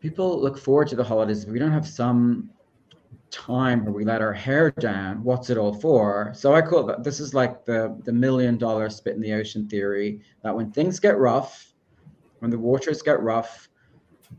people 0.00 0.40
look 0.40 0.56
forward 0.56 0.86
to 0.88 0.96
the 0.96 1.02
holidays, 1.02 1.42
if 1.42 1.50
we 1.50 1.58
don't 1.58 1.72
have 1.72 1.86
some 1.86 2.50
time 3.30 3.84
where 3.84 3.92
we 3.92 4.04
let 4.04 4.22
our 4.22 4.32
hair 4.32 4.70
down, 4.70 5.24
what's 5.24 5.50
it 5.50 5.58
all 5.58 5.74
for? 5.74 6.32
So 6.34 6.54
I 6.54 6.62
call 6.62 6.84
that 6.84 7.02
this 7.02 7.18
is 7.18 7.34
like 7.34 7.64
the 7.64 8.00
the 8.04 8.12
million 8.12 8.56
dollar 8.56 8.88
spit 8.88 9.16
in 9.16 9.20
the 9.20 9.32
ocean 9.32 9.68
theory 9.68 10.20
that 10.42 10.54
when 10.54 10.70
things 10.70 11.00
get 11.00 11.18
rough, 11.18 11.74
when 12.38 12.52
the 12.52 12.58
waters 12.58 13.02
get 13.02 13.20
rough, 13.20 13.68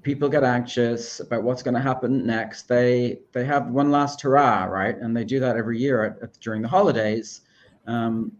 people 0.01 0.29
get 0.29 0.45
anxious 0.45 1.19
about 1.19 1.43
what's 1.43 1.61
going 1.61 1.75
to 1.75 1.81
happen 1.81 2.25
next. 2.25 2.69
They 2.69 3.19
they 3.33 3.43
have 3.43 3.67
one 3.67 3.91
last 3.91 4.21
hurrah, 4.21 4.63
right? 4.63 4.97
And 4.97 5.15
they 5.15 5.25
do 5.25 5.41
that 5.41 5.57
every 5.57 5.79
year 5.79 6.05
at, 6.05 6.23
at, 6.23 6.39
during 6.39 6.61
the 6.61 6.69
holidays. 6.69 7.41
Um, 7.89 8.31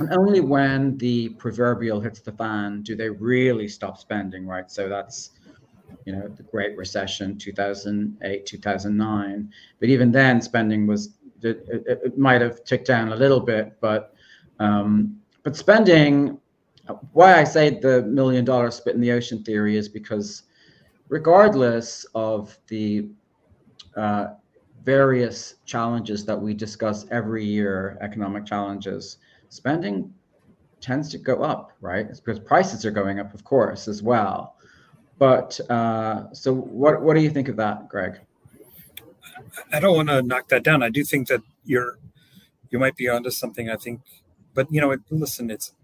and 0.00 0.12
only 0.12 0.40
when 0.40 0.98
the 0.98 1.28
proverbial 1.30 2.00
hits 2.00 2.20
the 2.20 2.32
fan 2.32 2.82
do 2.82 2.96
they 2.96 3.08
really 3.08 3.68
stop 3.68 3.96
spending, 3.96 4.44
right? 4.44 4.68
So 4.70 4.88
that's, 4.88 5.30
you 6.04 6.12
know, 6.12 6.26
the 6.26 6.42
Great 6.42 6.76
Recession, 6.76 7.38
2008, 7.38 8.44
2009. 8.44 9.52
But 9.78 9.88
even 9.88 10.10
then, 10.10 10.40
spending 10.40 10.86
was, 10.86 11.10
it, 11.42 11.64
it, 11.68 12.00
it 12.06 12.18
might 12.18 12.40
have 12.40 12.64
ticked 12.64 12.88
down 12.88 13.12
a 13.12 13.16
little 13.16 13.40
bit, 13.40 13.76
but, 13.80 14.14
um, 14.58 15.20
but 15.44 15.54
spending, 15.54 16.38
why 17.12 17.38
I 17.38 17.44
say 17.44 17.70
the 17.70 18.02
million 18.02 18.44
dollar 18.44 18.72
spit 18.72 18.96
in 18.96 19.00
the 19.00 19.12
ocean 19.12 19.44
theory 19.44 19.76
is 19.76 19.88
because 19.88 20.42
regardless 21.08 22.04
of 22.16 22.58
the 22.66 23.08
uh, 23.96 24.28
various 24.84 25.56
challenges 25.64 26.24
that 26.24 26.40
we 26.40 26.54
discuss 26.54 27.06
every 27.10 27.44
year, 27.44 27.98
economic 28.00 28.46
challenges, 28.46 29.18
spending 29.48 30.12
tends 30.80 31.08
to 31.10 31.18
go 31.18 31.42
up, 31.42 31.72
right? 31.80 32.06
It's 32.06 32.20
because 32.20 32.38
prices 32.38 32.84
are 32.86 32.90
going 32.90 33.18
up, 33.18 33.34
of 33.34 33.44
course, 33.44 33.88
as 33.88 34.02
well. 34.02 34.56
But 35.18 35.58
uh, 35.68 36.32
so, 36.32 36.54
what 36.54 37.02
what 37.02 37.14
do 37.14 37.20
you 37.20 37.30
think 37.30 37.48
of 37.48 37.56
that, 37.56 37.88
Greg? 37.88 38.20
I 39.72 39.80
don't 39.80 39.96
want 39.96 40.08
to 40.08 40.22
knock 40.22 40.48
that 40.48 40.62
down. 40.62 40.82
I 40.82 40.90
do 40.90 41.02
think 41.04 41.28
that 41.28 41.42
you're 41.64 41.98
you 42.70 42.78
might 42.78 42.96
be 42.96 43.08
onto 43.08 43.30
something. 43.30 43.68
I 43.68 43.76
think, 43.76 44.00
but 44.54 44.68
you 44.70 44.80
know, 44.80 44.96
listen, 45.10 45.50
it's 45.50 45.74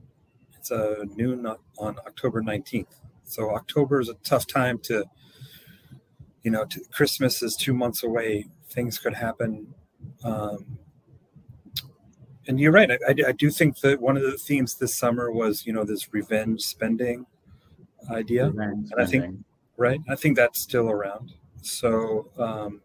it's 0.56 0.70
a 0.70 1.04
noon 1.16 1.46
on 1.78 1.98
October 2.06 2.42
nineteenth, 2.42 3.00
so 3.24 3.54
October 3.54 4.00
is 4.00 4.08
a 4.08 4.14
tough 4.22 4.46
time 4.46 4.78
to, 4.84 5.04
you 6.44 6.50
know, 6.52 6.64
to, 6.66 6.80
Christmas 6.92 7.42
is 7.42 7.56
two 7.56 7.74
months 7.74 8.04
away. 8.04 8.46
Things 8.74 8.98
could 8.98 9.14
happen. 9.14 9.72
Um, 10.24 10.78
and 12.46 12.60
you're 12.60 12.72
right. 12.72 12.90
I, 12.90 12.98
I, 13.08 13.14
I, 13.28 13.32
do 13.32 13.50
think 13.50 13.80
that 13.80 14.00
one 14.00 14.16
of 14.16 14.22
the 14.22 14.36
themes 14.36 14.74
this 14.74 14.96
summer 14.96 15.30
was, 15.30 15.66
you 15.66 15.72
know, 15.72 15.84
this 15.84 16.12
revenge 16.12 16.62
spending 16.62 17.26
idea, 18.10 18.50
revenge 18.50 18.90
and 18.92 19.00
I 19.00 19.06
think, 19.06 19.36
right, 19.76 20.00
I 20.08 20.14
think 20.14 20.36
that's 20.36 20.60
still 20.60 20.90
around. 20.90 21.32
So 21.62 22.30
um, 22.38 22.82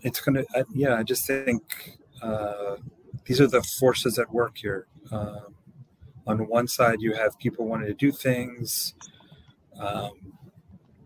it's 0.00 0.20
gonna, 0.20 0.44
I, 0.54 0.64
yeah. 0.72 0.94
I 0.94 1.02
just 1.02 1.26
think 1.26 1.98
uh, 2.22 2.76
these 3.24 3.40
are 3.40 3.46
the 3.46 3.62
forces 3.78 4.18
at 4.18 4.32
work 4.32 4.56
here. 4.56 4.86
Um, 5.10 5.54
on 6.26 6.38
one 6.48 6.68
side, 6.68 7.00
you 7.00 7.14
have 7.14 7.38
people 7.38 7.66
wanting 7.66 7.88
to 7.88 7.94
do 7.94 8.12
things, 8.12 8.94
um, 9.78 10.12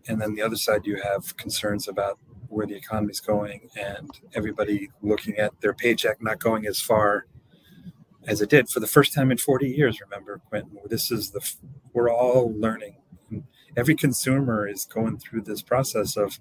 and 0.07 0.21
then 0.21 0.35
the 0.35 0.43
other 0.43 0.55
side, 0.55 0.85
you 0.85 1.01
have 1.01 1.35
concerns 1.37 1.87
about 1.87 2.19
where 2.49 2.65
the 2.65 2.75
economy 2.75 3.11
is 3.11 3.19
going 3.19 3.69
and 3.75 4.09
everybody 4.33 4.89
looking 5.01 5.37
at 5.37 5.59
their 5.61 5.73
paycheck 5.73 6.21
not 6.21 6.39
going 6.39 6.65
as 6.65 6.79
far 6.79 7.25
as 8.25 8.41
it 8.41 8.49
did 8.49 8.69
for 8.69 8.79
the 8.79 8.87
first 8.87 9.13
time 9.13 9.31
in 9.31 9.37
40 9.37 9.69
years 9.69 9.99
remember 10.01 10.41
quentin? 10.49 10.79
This 10.85 11.11
is 11.11 11.31
the 11.31 11.41
we're 11.93 12.11
all 12.11 12.53
learning. 12.55 12.97
Every 13.75 13.95
consumer 13.95 14.67
is 14.67 14.85
going 14.85 15.17
through 15.17 15.41
this 15.41 15.61
process 15.61 16.17
of 16.17 16.39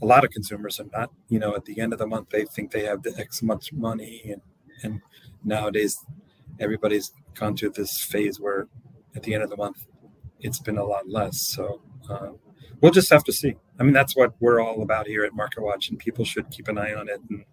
a 0.00 0.06
lot 0.06 0.24
of 0.24 0.30
consumers 0.30 0.78
are 0.80 0.86
not 0.92 1.10
you 1.28 1.38
know 1.38 1.54
at 1.54 1.64
the 1.64 1.80
end 1.80 1.92
of 1.92 1.98
the 1.98 2.06
month 2.06 2.30
they 2.30 2.44
think 2.44 2.70
they 2.70 2.84
have 2.84 3.02
the 3.02 3.16
x 3.18 3.42
much 3.42 3.72
money 3.72 4.22
and 4.26 4.42
and 4.82 5.00
nowadays 5.42 6.04
everybody's 6.58 7.12
gone 7.34 7.56
through 7.56 7.70
this 7.70 8.02
phase 8.02 8.38
where 8.38 8.68
at 9.14 9.22
the 9.22 9.34
end 9.34 9.42
of 9.42 9.50
the 9.50 9.56
month 9.56 9.86
it's 10.40 10.58
been 10.58 10.78
a 10.78 10.84
lot 10.84 11.08
less. 11.08 11.40
So 11.40 11.80
um, 12.08 12.38
we'll 12.80 12.92
just 12.92 13.10
have 13.10 13.24
to 13.24 13.32
see. 13.32 13.56
I 13.78 13.82
mean, 13.82 13.92
that's 13.92 14.16
what 14.16 14.34
we're 14.40 14.60
all 14.60 14.82
about 14.82 15.06
here 15.06 15.24
at 15.24 15.34
Market 15.34 15.62
Watch, 15.62 15.90
and 15.90 15.98
people 15.98 16.24
should 16.24 16.50
keep 16.50 16.68
an 16.68 16.78
eye 16.78 16.94
on 16.94 17.08
it, 17.08 17.20
and 17.30 17.44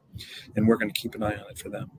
and 0.55 0.67
we're 0.67 0.77
going 0.77 0.91
to 0.91 0.99
keep 0.99 1.15
an 1.15 1.23
eye 1.23 1.35
on 1.35 1.49
it 1.49 1.57
for 1.57 1.69
them. 1.69 1.89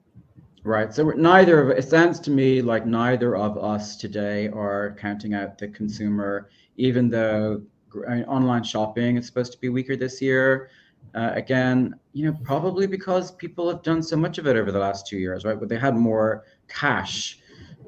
Right. 0.62 0.94
So 0.94 1.10
neither 1.10 1.60
of 1.60 1.76
it 1.76 1.88
sounds 1.88 2.18
to 2.20 2.30
me 2.30 2.62
like 2.62 2.86
neither 2.86 3.36
of 3.36 3.58
us 3.58 3.96
today 3.96 4.48
are 4.48 4.96
counting 4.98 5.34
out 5.34 5.58
the 5.58 5.68
consumer, 5.68 6.48
even 6.76 7.10
though 7.10 7.62
I 8.08 8.14
mean, 8.16 8.24
online 8.24 8.64
shopping 8.64 9.16
is 9.18 9.26
supposed 9.26 9.52
to 9.52 9.58
be 9.58 9.68
weaker 9.68 9.94
this 9.94 10.22
year. 10.22 10.70
Uh, 11.14 11.32
again, 11.34 11.94
you 12.12 12.24
know, 12.24 12.36
probably 12.42 12.86
because 12.86 13.30
people 13.32 13.68
have 13.68 13.82
done 13.82 14.02
so 14.02 14.16
much 14.16 14.38
of 14.38 14.46
it 14.46 14.56
over 14.56 14.72
the 14.72 14.78
last 14.78 15.06
two 15.06 15.18
years, 15.18 15.44
right? 15.44 15.60
But 15.60 15.68
they 15.68 15.78
had 15.78 15.94
more 15.94 16.44
cash 16.66 17.38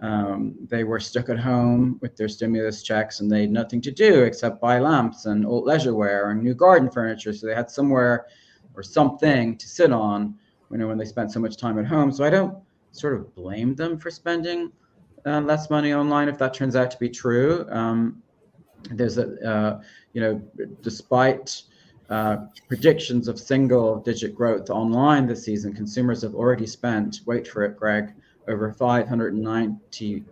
um, 0.03 0.55
they 0.69 0.85
were 0.85 1.01
stuck 1.01 1.29
at 1.29 1.39
home 1.39 1.99
with 2.01 2.17
their 2.17 2.29
stimulus 2.29 2.83
checks 2.83 3.21
and 3.21 3.31
they 3.31 3.43
had 3.43 3.51
nothing 3.51 3.81
to 3.83 3.91
do 3.91 4.25
except 4.25 4.61
buy 4.61 4.79
lamps 4.79 5.27
and 5.27 5.47
old 5.47 5.65
leisure 5.65 5.95
wear 5.95 6.31
and 6.31 6.43
new 6.43 6.55
garden 6.55 6.91
furniture. 6.91 7.33
So 7.33 7.47
they 7.47 7.55
had 7.55 7.71
somewhere 7.71 8.27
or 8.75 8.83
something 8.83 9.57
to 9.57 9.69
sit 9.69 9.93
on 9.93 10.37
you 10.71 10.79
know, 10.79 10.89
when 10.89 10.99
they 10.99 11.05
spent 11.05 11.33
so 11.33 11.41
much 11.41 11.57
time 11.57 11.79
at 11.79 11.87
home. 11.87 12.13
So 12.13 12.25
I 12.25 12.31
don't 12.31 12.57
sort 12.93 13.15
of 13.15 13.35
blame 13.35 13.75
them 13.75 13.99
for 13.99 14.11
spending 14.11 14.73
uh, 15.25 15.41
less 15.41 15.71
money 15.71 15.93
online 15.93 16.29
if 16.29 16.39
that 16.39 16.55
turns 16.55 16.77
out 16.77 16.91
to 16.91 16.99
be 16.99 17.09
true. 17.09 17.67
Um, 17.71 18.23
there's 18.91 19.19
a, 19.19 19.49
uh, 19.49 19.83
you 20.13 20.21
know, 20.21 20.43
despite 20.83 21.63
uh, 22.11 22.37
predictions 22.69 23.29
of 23.29 23.39
single 23.39 23.97
digit 23.97 24.35
growth 24.35 24.71
online 24.71 25.27
this 25.27 25.45
season, 25.45 25.73
consumers 25.73 26.23
have 26.23 26.35
already 26.35 26.67
spent, 26.67 27.21
wait 27.27 27.49
for 27.49 27.65
it, 27.65 27.77
Greg, 27.77 28.15
over 28.49 28.73
590 28.73 30.25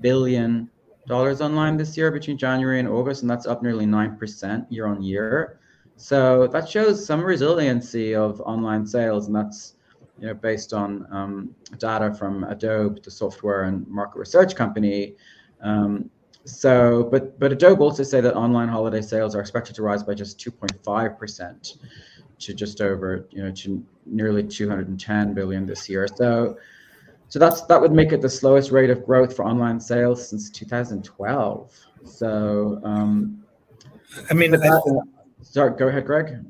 billion 0.00 0.70
dollars 1.06 1.40
online 1.40 1.76
this 1.76 1.96
year 1.96 2.10
between 2.10 2.38
January 2.38 2.78
and 2.78 2.88
August, 2.88 3.22
and 3.22 3.30
that's 3.30 3.46
up 3.46 3.62
nearly 3.62 3.86
nine 3.86 4.16
percent 4.16 4.70
year 4.70 4.86
on 4.86 5.02
year. 5.02 5.58
So 5.96 6.46
that 6.48 6.68
shows 6.68 7.04
some 7.04 7.22
resiliency 7.22 8.14
of 8.14 8.40
online 8.42 8.86
sales, 8.86 9.26
and 9.26 9.36
that's 9.36 9.74
you 10.18 10.28
know 10.28 10.34
based 10.34 10.72
on 10.72 11.06
um, 11.10 11.54
data 11.78 12.14
from 12.14 12.44
Adobe, 12.44 13.00
the 13.02 13.10
software 13.10 13.64
and 13.64 13.86
market 13.88 14.18
research 14.18 14.54
company. 14.54 15.14
Um, 15.60 16.10
so, 16.44 17.08
but 17.10 17.38
but 17.38 17.52
Adobe 17.52 17.80
also 17.80 18.02
say 18.02 18.20
that 18.20 18.34
online 18.34 18.68
holiday 18.68 19.00
sales 19.00 19.34
are 19.34 19.40
expected 19.40 19.76
to 19.76 19.82
rise 19.82 20.02
by 20.02 20.14
just 20.14 20.38
2.5 20.40 21.18
percent 21.18 21.76
to 22.40 22.52
just 22.54 22.80
over, 22.80 23.26
you 23.30 23.42
know, 23.42 23.52
to 23.52 23.84
nearly 24.04 24.42
210 24.42 25.34
billion 25.34 25.64
this 25.64 25.88
year. 25.88 26.08
So, 26.08 26.56
so 27.32 27.38
that's 27.38 27.62
that 27.62 27.80
would 27.80 27.92
make 27.92 28.12
it 28.12 28.20
the 28.20 28.28
slowest 28.28 28.72
rate 28.72 28.90
of 28.90 29.06
growth 29.06 29.34
for 29.34 29.46
online 29.46 29.80
sales 29.80 30.28
since 30.28 30.50
2012. 30.50 31.72
So, 32.04 32.78
um, 32.84 33.42
I 34.28 34.34
mean, 34.34 34.50
that, 34.50 35.06
sorry, 35.40 35.74
go 35.78 35.88
ahead, 35.88 36.04
Greg. 36.04 36.44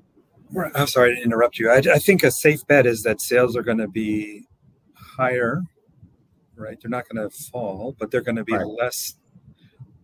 I'm 0.75 0.89
sorry 0.89 1.15
to 1.15 1.23
interrupt 1.23 1.61
you. 1.61 1.71
I, 1.71 1.77
I 1.77 2.01
think 2.01 2.25
a 2.25 2.33
safe 2.33 2.67
bet 2.67 2.85
is 2.85 3.05
that 3.05 3.21
sales 3.21 3.55
are 3.57 3.63
going 3.63 3.79
to 3.79 3.87
be 3.87 4.49
higher, 4.93 5.63
right? 6.57 6.77
They're 6.83 6.91
not 6.91 7.09
going 7.09 7.31
to 7.31 7.33
fall, 7.33 7.95
but 7.97 8.11
they're 8.11 8.21
going 8.21 8.35
to 8.35 8.45
be 8.45 8.55
right. 8.55 8.67
less. 8.67 9.15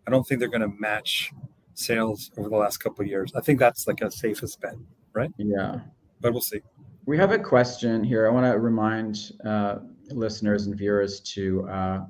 I 0.06 0.12
don't 0.12 0.24
think 0.28 0.38
they're 0.38 0.48
going 0.48 0.60
to 0.60 0.78
match 0.78 1.32
sales 1.74 2.30
over 2.38 2.48
the 2.48 2.56
last 2.56 2.76
couple 2.76 3.02
of 3.02 3.08
years. 3.08 3.32
I 3.34 3.40
think 3.40 3.58
that's 3.58 3.88
like 3.88 4.00
a 4.00 4.12
safest 4.12 4.60
bet, 4.60 4.76
right? 5.12 5.32
Yeah, 5.38 5.80
but 6.20 6.30
we'll 6.30 6.40
see. 6.40 6.60
We 7.04 7.18
have 7.18 7.32
a 7.32 7.38
question 7.40 8.04
here. 8.04 8.28
I 8.28 8.30
want 8.30 8.46
to 8.46 8.60
remind 8.60 9.32
uh, 9.44 9.78
listeners 10.10 10.66
and 10.66 10.76
viewers 10.76 11.20
to 11.20 11.68
uh, 11.68 12.04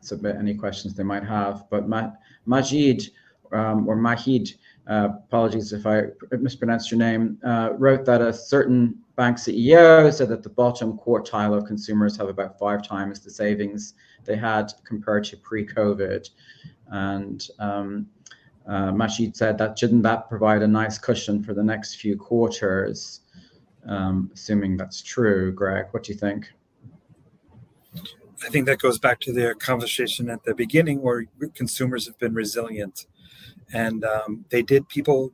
submit 0.00 0.36
any 0.36 0.54
questions 0.54 0.94
they 0.94 1.02
might 1.02 1.24
have. 1.24 1.64
But 1.70 1.88
Ma- 1.88 2.12
Majid 2.46 3.10
um, 3.52 3.88
or 3.88 3.96
Mahid 3.96 4.54
uh, 4.86 5.08
apologies 5.26 5.72
if 5.72 5.86
I 5.86 6.04
mispronounced 6.32 6.90
your 6.90 6.98
name, 6.98 7.38
uh, 7.44 7.70
wrote 7.78 8.04
that 8.04 8.20
a 8.20 8.32
certain 8.32 8.98
bank 9.16 9.38
CEO 9.38 10.12
said 10.12 10.28
that 10.28 10.42
the 10.42 10.50
bottom 10.50 10.98
quartile 10.98 11.56
of 11.56 11.64
consumers 11.64 12.16
have 12.16 12.28
about 12.28 12.58
five 12.58 12.86
times 12.86 13.20
the 13.20 13.30
savings 13.30 13.94
they 14.24 14.36
had 14.36 14.72
compared 14.84 15.24
to 15.24 15.36
pre-COVID. 15.38 16.28
And 16.88 17.48
um, 17.58 18.06
uh, 18.66 19.08
said 19.08 19.58
that 19.58 19.78
shouldn't 19.78 20.02
that 20.02 20.28
provide 20.28 20.62
a 20.62 20.68
nice 20.68 20.98
cushion 20.98 21.42
for 21.42 21.54
the 21.54 21.64
next 21.64 21.96
few 21.96 22.16
quarters? 22.16 23.20
Um, 23.86 24.30
assuming 24.34 24.76
that's 24.76 25.02
true, 25.02 25.52
Greg, 25.52 25.86
what 25.90 26.02
do 26.02 26.12
you 26.12 26.18
think? 26.18 26.50
I 28.44 28.48
think 28.48 28.66
that 28.66 28.78
goes 28.78 28.98
back 28.98 29.20
to 29.20 29.32
the 29.32 29.54
conversation 29.54 30.28
at 30.30 30.44
the 30.44 30.54
beginning 30.54 31.00
where 31.02 31.24
consumers 31.54 32.06
have 32.06 32.18
been 32.18 32.34
resilient. 32.34 33.06
And 33.72 34.04
um, 34.04 34.44
they 34.50 34.62
did 34.62 34.88
people 34.88 35.32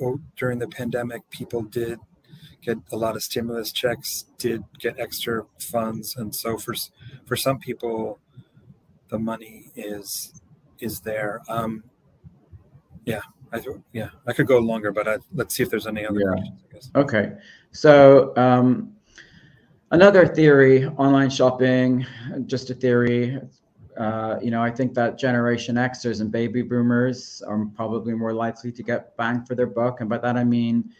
oh, 0.00 0.20
during 0.36 0.58
the 0.58 0.68
pandemic 0.68 1.28
people 1.30 1.62
did 1.62 1.98
get 2.62 2.78
a 2.92 2.96
lot 2.96 3.16
of 3.16 3.22
stimulus 3.22 3.72
checks 3.72 4.26
did 4.38 4.64
get 4.78 4.98
extra 4.98 5.44
funds. 5.58 6.16
And 6.16 6.34
so 6.34 6.56
for 6.56 6.74
for 7.26 7.36
some 7.36 7.58
people 7.58 8.18
the 9.08 9.18
money 9.18 9.70
is 9.74 10.40
is 10.78 11.00
there. 11.00 11.42
Um 11.48 11.84
yeah 13.06 13.20
i 13.52 13.60
yeah 13.92 14.08
i 14.26 14.32
could 14.32 14.46
go 14.46 14.58
longer 14.58 14.90
but 14.90 15.06
I, 15.08 15.18
let's 15.32 15.54
see 15.54 15.62
if 15.62 15.70
there's 15.70 15.86
any 15.86 16.04
other 16.04 16.20
yeah. 16.20 16.26
questions 16.26 16.90
okay. 16.94 17.32
So 17.70 18.36
um 18.36 18.95
another 19.90 20.26
theory 20.26 20.86
online 20.86 21.30
shopping 21.30 22.04
just 22.46 22.70
a 22.70 22.74
theory 22.74 23.40
uh, 23.96 24.38
you 24.42 24.50
know, 24.50 24.62
I 24.62 24.70
think 24.70 24.94
that 24.94 25.18
Generation 25.18 25.76
Xers 25.76 26.20
and 26.20 26.30
baby 26.30 26.62
boomers 26.62 27.42
are 27.46 27.64
probably 27.74 28.12
more 28.12 28.32
likely 28.32 28.70
to 28.72 28.82
get 28.82 29.16
bang 29.16 29.44
for 29.44 29.54
their 29.54 29.66
buck. 29.66 30.00
And 30.00 30.08
by 30.08 30.18
that 30.18 30.36
I 30.36 30.44
mean, 30.44 30.92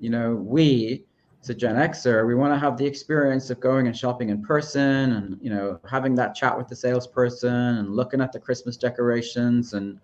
you 0.00 0.10
know, 0.10 0.34
we, 0.34 1.04
as 1.42 1.50
a 1.50 1.54
Gen 1.54 1.76
Xer, 1.76 2.26
we 2.26 2.34
want 2.34 2.52
to 2.52 2.58
have 2.58 2.76
the 2.76 2.84
experience 2.84 3.50
of 3.50 3.60
going 3.60 3.86
and 3.86 3.96
shopping 3.96 4.30
in 4.30 4.42
person 4.42 5.12
and, 5.12 5.38
you 5.40 5.50
know, 5.50 5.78
having 5.88 6.14
that 6.16 6.34
chat 6.34 6.56
with 6.56 6.66
the 6.66 6.74
salesperson 6.74 7.78
and 7.78 7.94
looking 7.94 8.20
at 8.20 8.32
the 8.32 8.40
Christmas 8.40 8.76
decorations 8.76 9.74
and, 9.74 10.00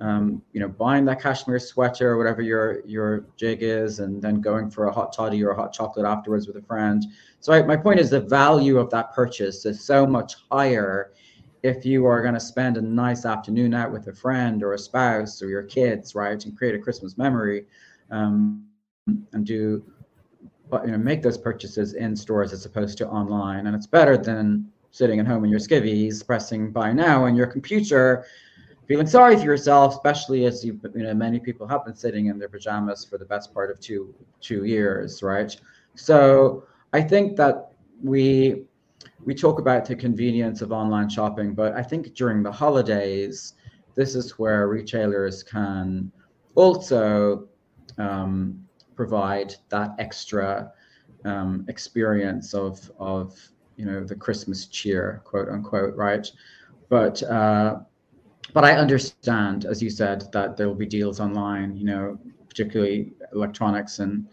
um, 0.00 0.42
you 0.52 0.60
know, 0.60 0.68
buying 0.68 1.04
that 1.06 1.20
cashmere 1.20 1.58
sweater 1.58 2.12
or 2.12 2.18
whatever 2.18 2.42
your 2.42 2.86
your 2.86 3.26
jig 3.36 3.62
is, 3.62 3.98
and 3.98 4.22
then 4.22 4.40
going 4.40 4.70
for 4.70 4.86
a 4.86 4.92
hot 4.92 5.12
toddy 5.12 5.42
or 5.42 5.50
a 5.50 5.56
hot 5.56 5.72
chocolate 5.72 6.06
afterwards 6.06 6.46
with 6.46 6.56
a 6.56 6.62
friend. 6.62 7.04
So 7.40 7.52
I, 7.52 7.62
my 7.62 7.76
point 7.76 7.98
is 8.00 8.10
the 8.10 8.20
value 8.20 8.78
of 8.78 8.90
that 8.90 9.12
purchase 9.12 9.66
is 9.66 9.84
so 9.84 10.06
much 10.06 10.36
higher 10.50 11.12
if 11.62 11.84
you 11.84 12.06
are 12.06 12.22
going 12.22 12.34
to 12.34 12.40
spend 12.40 12.76
a 12.76 12.82
nice 12.82 13.24
afternoon 13.24 13.74
out 13.74 13.92
with 13.92 14.06
a 14.06 14.14
friend 14.14 14.62
or 14.62 14.74
a 14.74 14.78
spouse 14.78 15.42
or 15.42 15.48
your 15.48 15.64
kids, 15.64 16.14
right, 16.14 16.44
and 16.44 16.56
create 16.56 16.74
a 16.74 16.78
Christmas 16.78 17.18
memory, 17.18 17.66
um, 18.10 18.64
and 19.32 19.44
do, 19.44 19.82
you 20.84 20.90
know, 20.92 20.98
make 20.98 21.22
those 21.22 21.38
purchases 21.38 21.94
in 21.94 22.14
stores 22.14 22.52
as 22.52 22.64
opposed 22.64 22.96
to 22.98 23.08
online, 23.08 23.66
and 23.66 23.74
it's 23.74 23.86
better 23.86 24.16
than 24.16 24.70
sitting 24.90 25.18
at 25.20 25.26
home 25.26 25.44
in 25.44 25.50
your 25.50 25.60
skivvies, 25.60 26.24
pressing 26.24 26.70
buy 26.70 26.92
now 26.92 27.24
on 27.24 27.34
your 27.34 27.46
computer, 27.46 28.24
feeling 28.88 29.06
sorry 29.06 29.36
for 29.36 29.44
yourself, 29.44 29.94
especially 29.94 30.46
as 30.46 30.64
you, 30.64 30.80
you 30.94 31.02
know, 31.02 31.14
many 31.14 31.38
people 31.38 31.68
have 31.68 31.84
been 31.84 31.94
sitting 31.94 32.26
in 32.26 32.38
their 32.38 32.48
pajamas 32.48 33.04
for 33.04 33.18
the 33.18 33.24
best 33.24 33.52
part 33.52 33.70
of 33.70 33.78
two 33.78 34.14
two 34.40 34.64
years, 34.64 35.22
right? 35.22 35.54
So 35.94 36.64
I 36.92 37.02
think 37.02 37.36
that 37.36 37.72
we 38.02 38.64
we 39.24 39.34
talk 39.34 39.58
about 39.58 39.84
the 39.84 39.94
convenience 39.94 40.62
of 40.62 40.72
online 40.72 41.08
shopping, 41.10 41.54
but 41.54 41.74
I 41.74 41.82
think 41.82 42.14
during 42.14 42.42
the 42.42 42.52
holidays, 42.52 43.54
this 43.94 44.14
is 44.14 44.38
where 44.38 44.68
retailers 44.68 45.42
can 45.42 46.10
also 46.54 47.48
um, 47.98 48.64
provide 48.96 49.54
that 49.68 49.90
extra 49.98 50.72
um, 51.24 51.66
experience 51.68 52.54
of 52.54 52.90
of 52.98 53.36
you 53.76 53.84
know 53.84 54.02
the 54.02 54.16
Christmas 54.16 54.66
cheer, 54.66 55.20
quote 55.24 55.48
unquote, 55.50 55.94
right? 55.94 56.26
But 56.88 57.22
uh, 57.24 57.80
but 58.54 58.64
I 58.64 58.72
understand, 58.72 59.64
as 59.64 59.82
you 59.82 59.90
said, 59.90 60.30
that 60.32 60.56
there 60.56 60.68
will 60.68 60.74
be 60.74 60.86
deals 60.86 61.20
online, 61.20 61.76
you 61.76 61.84
know, 61.84 62.18
particularly 62.48 63.12
electronics 63.32 63.98
and 63.98 64.26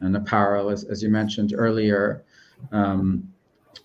and 0.00 0.16
apparel, 0.16 0.68
as, 0.68 0.84
as 0.84 1.02
you 1.02 1.08
mentioned 1.08 1.54
earlier. 1.56 2.24
Um, 2.72 3.32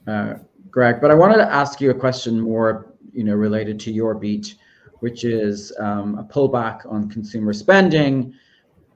uh, 0.08 0.36
Greg. 0.72 1.00
But 1.02 1.12
I 1.12 1.14
wanted 1.14 1.38
to 1.38 1.52
ask 1.52 1.80
you 1.80 1.92
a 1.92 1.94
question 1.94 2.40
more, 2.40 2.94
you 3.14 3.24
know, 3.24 3.36
related 3.36 3.80
to 3.82 3.92
your 3.92 4.14
beat, 4.14 4.56
which 5.00 5.24
is 5.24 5.74
um, 5.80 6.18
a 6.18 6.24
pullback 6.24 6.92
on 6.92 7.10
consumer 7.10 7.54
spending 7.54 8.34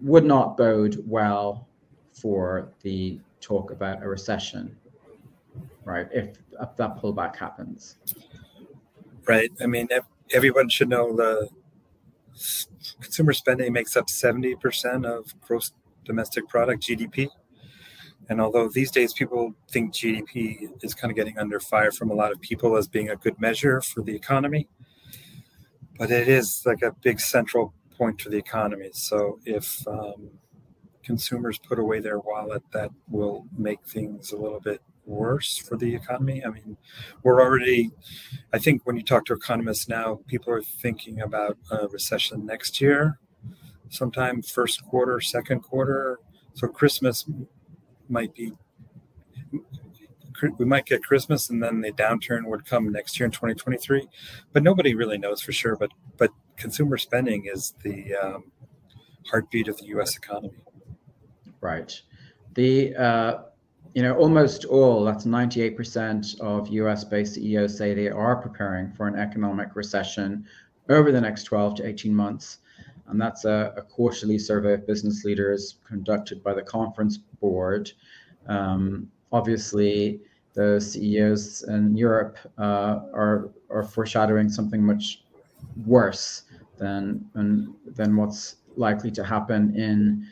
would 0.02 0.26
not 0.26 0.58
bode 0.58 1.04
well 1.08 1.68
for 2.14 2.72
the 2.82 3.20
talk 3.40 3.72
about 3.72 4.04
a 4.04 4.08
recession, 4.08 4.76
right? 5.86 6.08
If, 6.12 6.38
if 6.60 6.76
that 6.78 6.98
pullback 7.02 7.36
happens. 7.36 7.98
Right. 9.28 9.52
I 9.62 9.68
mean, 9.68 9.88
everyone 10.34 10.70
should 10.70 10.90
know 10.90 11.16
the 11.16 11.50
consumer 13.02 13.34
spending 13.34 13.74
makes 13.74 13.96
up 13.96 14.08
70% 14.08 15.06
of 15.06 15.40
gross 15.42 15.72
domestic 16.06 16.48
product 16.48 16.84
GDP. 16.84 17.30
And 18.30 18.40
although 18.40 18.70
these 18.70 18.92
days 18.92 19.14
people 19.14 19.54
think 19.70 19.94
GDP 19.94 20.70
is 20.82 20.94
kind 20.94 21.12
of 21.12 21.16
getting 21.16 21.38
under 21.38 21.60
fire 21.60 21.92
from 21.92 22.10
a 22.10 22.14
lot 22.14 22.32
of 22.32 22.40
people 22.40 22.78
as 22.78 22.88
being 22.88 23.10
a 23.10 23.16
good 23.16 23.40
measure 23.40 23.82
for 23.82 24.02
the 24.02 24.16
economy, 24.16 24.68
but 25.98 26.12
it 26.12 26.28
is 26.28 26.64
like 26.66 26.82
a 26.82 26.96
big 27.02 27.20
central 27.20 27.74
point 27.98 28.20
to 28.20 28.30
the 28.30 28.38
economy. 28.38 28.90
So 28.94 29.40
if 29.46 29.86
um, 29.88 30.30
consumers 31.04 31.60
put 31.60 31.78
away 31.78 32.00
their 32.00 32.20
wallet, 32.20 32.64
that 32.72 32.92
will 33.10 33.46
make 33.58 33.84
things 33.86 34.32
a 34.32 34.38
little 34.38 34.60
bit 34.60 34.82
worse 35.06 35.58
for 35.58 35.78
the 35.78 35.96
economy. 35.96 36.44
I 36.46 36.50
mean, 36.50 36.78
we're 37.24 37.42
already, 37.42 37.92
I 38.54 38.60
think 38.60 38.86
when 38.86 38.96
you 38.96 39.04
talk 39.04 39.26
to 39.26 39.34
economists 39.34 39.88
now, 39.88 40.22
people 40.28 40.54
are 40.54 40.62
thinking 40.62 41.22
about 41.22 41.58
a 41.72 41.88
recession 41.88 42.46
next 42.46 42.82
year, 42.82 43.20
sometime 43.90 44.42
first 44.42 44.84
quarter, 44.86 45.20
second 45.20 45.62
quarter. 45.62 46.20
So 46.54 46.68
Christmas 46.68 47.26
might 48.10 48.34
be 48.36 48.54
we 50.58 50.66
might 50.66 50.86
get 50.86 51.04
Christmas 51.04 51.50
and 51.50 51.62
then 51.62 51.82
the 51.82 51.92
downturn 51.92 52.46
would 52.46 52.66
come 52.66 52.92
next 52.92 53.20
year 53.20 53.26
in 53.26 53.32
2023, 53.32 54.08
but 54.54 54.64
nobody 54.64 54.96
really 54.96 55.18
knows 55.18 55.42
for 55.42 55.52
sure. 55.52 55.76
But 55.76 55.92
but 56.18 56.32
consumer 56.58 56.98
spending 56.98 57.48
is 57.52 57.76
the 57.84 58.16
um, 58.16 58.52
heartbeat 59.30 59.68
of 59.68 59.78
the 59.78 59.86
U.S. 59.88 60.16
economy. 60.16 60.58
Right. 61.60 62.00
The 62.56 62.96
uh, 62.96 63.38
you 63.94 64.02
know 64.02 64.16
almost 64.16 64.66
all 64.66 65.04
that's 65.04 65.26
98% 65.26 66.40
of 66.40 66.68
U.S.-based 66.70 67.36
CEOs 67.36 67.78
say 67.78 67.94
they 67.94 68.10
are 68.10 68.36
preparing 68.36 68.92
for 68.92 69.08
an 69.08 69.16
economic 69.16 69.76
recession 69.76 70.46
over 70.90 71.12
the 71.12 71.22
next 71.22 71.44
12 71.44 71.76
to 71.76 71.88
18 71.88 72.14
months 72.14 72.60
and 73.12 73.22
that's 73.22 73.46
a, 73.46 73.74
a, 73.76 73.82
quarterly 73.82 74.40
survey 74.40 74.74
of 74.74 74.88
business 74.88 75.26
leaders 75.26 75.76
conducted 75.86 76.42
by 76.42 76.54
the 76.54 76.62
conference 76.62 77.18
board. 77.18 77.92
Um, 78.48 79.12
obviously, 79.34 80.22
the 80.54 80.80
CEOs 80.80 81.64
in 81.64 81.96
Europe 81.96 82.38
uh, 82.58 83.02
are 83.14 83.50
are 83.70 83.84
foreshadowing 83.84 84.50
something 84.50 84.84
much 84.84 85.24
worse 85.86 86.44
than 86.78 87.26
than, 87.34 87.76
than 87.86 88.16
what's 88.16 88.58
likely 88.78 89.12
to 89.12 89.24
happen 89.24 89.76
in 89.76 90.28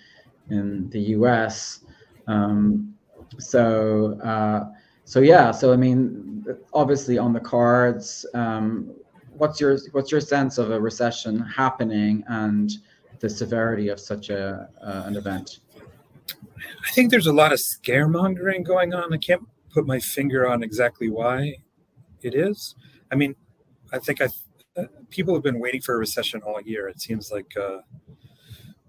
in 0.50 0.90
the 0.90 1.02
U.S. 1.18 1.82
Um, 2.28 2.96
so 3.38 4.20
uh, 4.22 4.72
so 5.06 5.20
yeah, 5.20 5.52
so 5.52 5.74
I 5.74 5.76
mean, 5.76 6.46
obviously 6.74 7.18
on 7.18 7.34
the 7.34 7.40
cards. 7.40 8.26
Um, 8.34 8.94
what's 9.32 9.60
your 9.60 9.78
what's 9.92 10.12
your 10.12 10.22
sense 10.22 10.58
of 10.58 10.72
a 10.72 10.80
recession 10.80 11.40
happening 11.40 12.24
and 12.28 12.72
the 13.20 13.30
severity 13.30 13.90
of 13.90 14.00
such 14.00 14.30
a 14.30 14.70
uh, 14.84 15.04
an 15.06 15.16
event? 15.16 15.60
I 16.30 16.92
think 16.92 17.10
there's 17.10 17.28
a 17.28 17.34
lot 17.34 17.54
of 17.54 17.60
scaremongering 17.60 18.64
going 18.64 18.94
on. 18.94 19.14
I 19.14 19.18
can't 19.18 19.48
put 19.72 19.88
my 19.88 20.00
finger 20.00 20.48
on 20.48 20.64
exactly 20.64 21.10
why 21.10 21.56
it 22.22 22.36
is. 22.36 22.76
I 23.12 23.16
mean, 23.16 23.36
I 23.92 24.00
think 24.00 24.22
I 24.22 24.30
uh, 24.78 24.84
people 25.10 25.34
have 25.34 25.44
been 25.44 25.60
waiting 25.60 25.82
for 25.82 25.96
a 25.96 25.98
recession 25.98 26.42
all 26.42 26.62
year. 26.62 26.88
It 26.88 27.02
seems 27.02 27.32
like, 27.32 27.52
uh, 27.58 27.80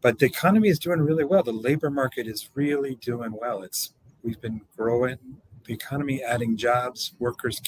but 0.01 0.19
the 0.19 0.27
economy 0.27 0.69
is 0.69 0.79
doing 0.79 1.01
really 1.01 1.25
well. 1.25 1.43
The 1.43 1.53
labor 1.53 1.91
market 1.91 2.27
is 2.27 2.51
really 2.55 2.97
doing 2.97 3.33
well. 3.33 3.63
It's 3.63 3.93
we've 4.23 4.41
been 4.41 4.61
growing 4.77 5.19
the 5.65 5.75
economy, 5.75 6.23
adding 6.23 6.57
jobs. 6.57 7.15
Workers, 7.19 7.61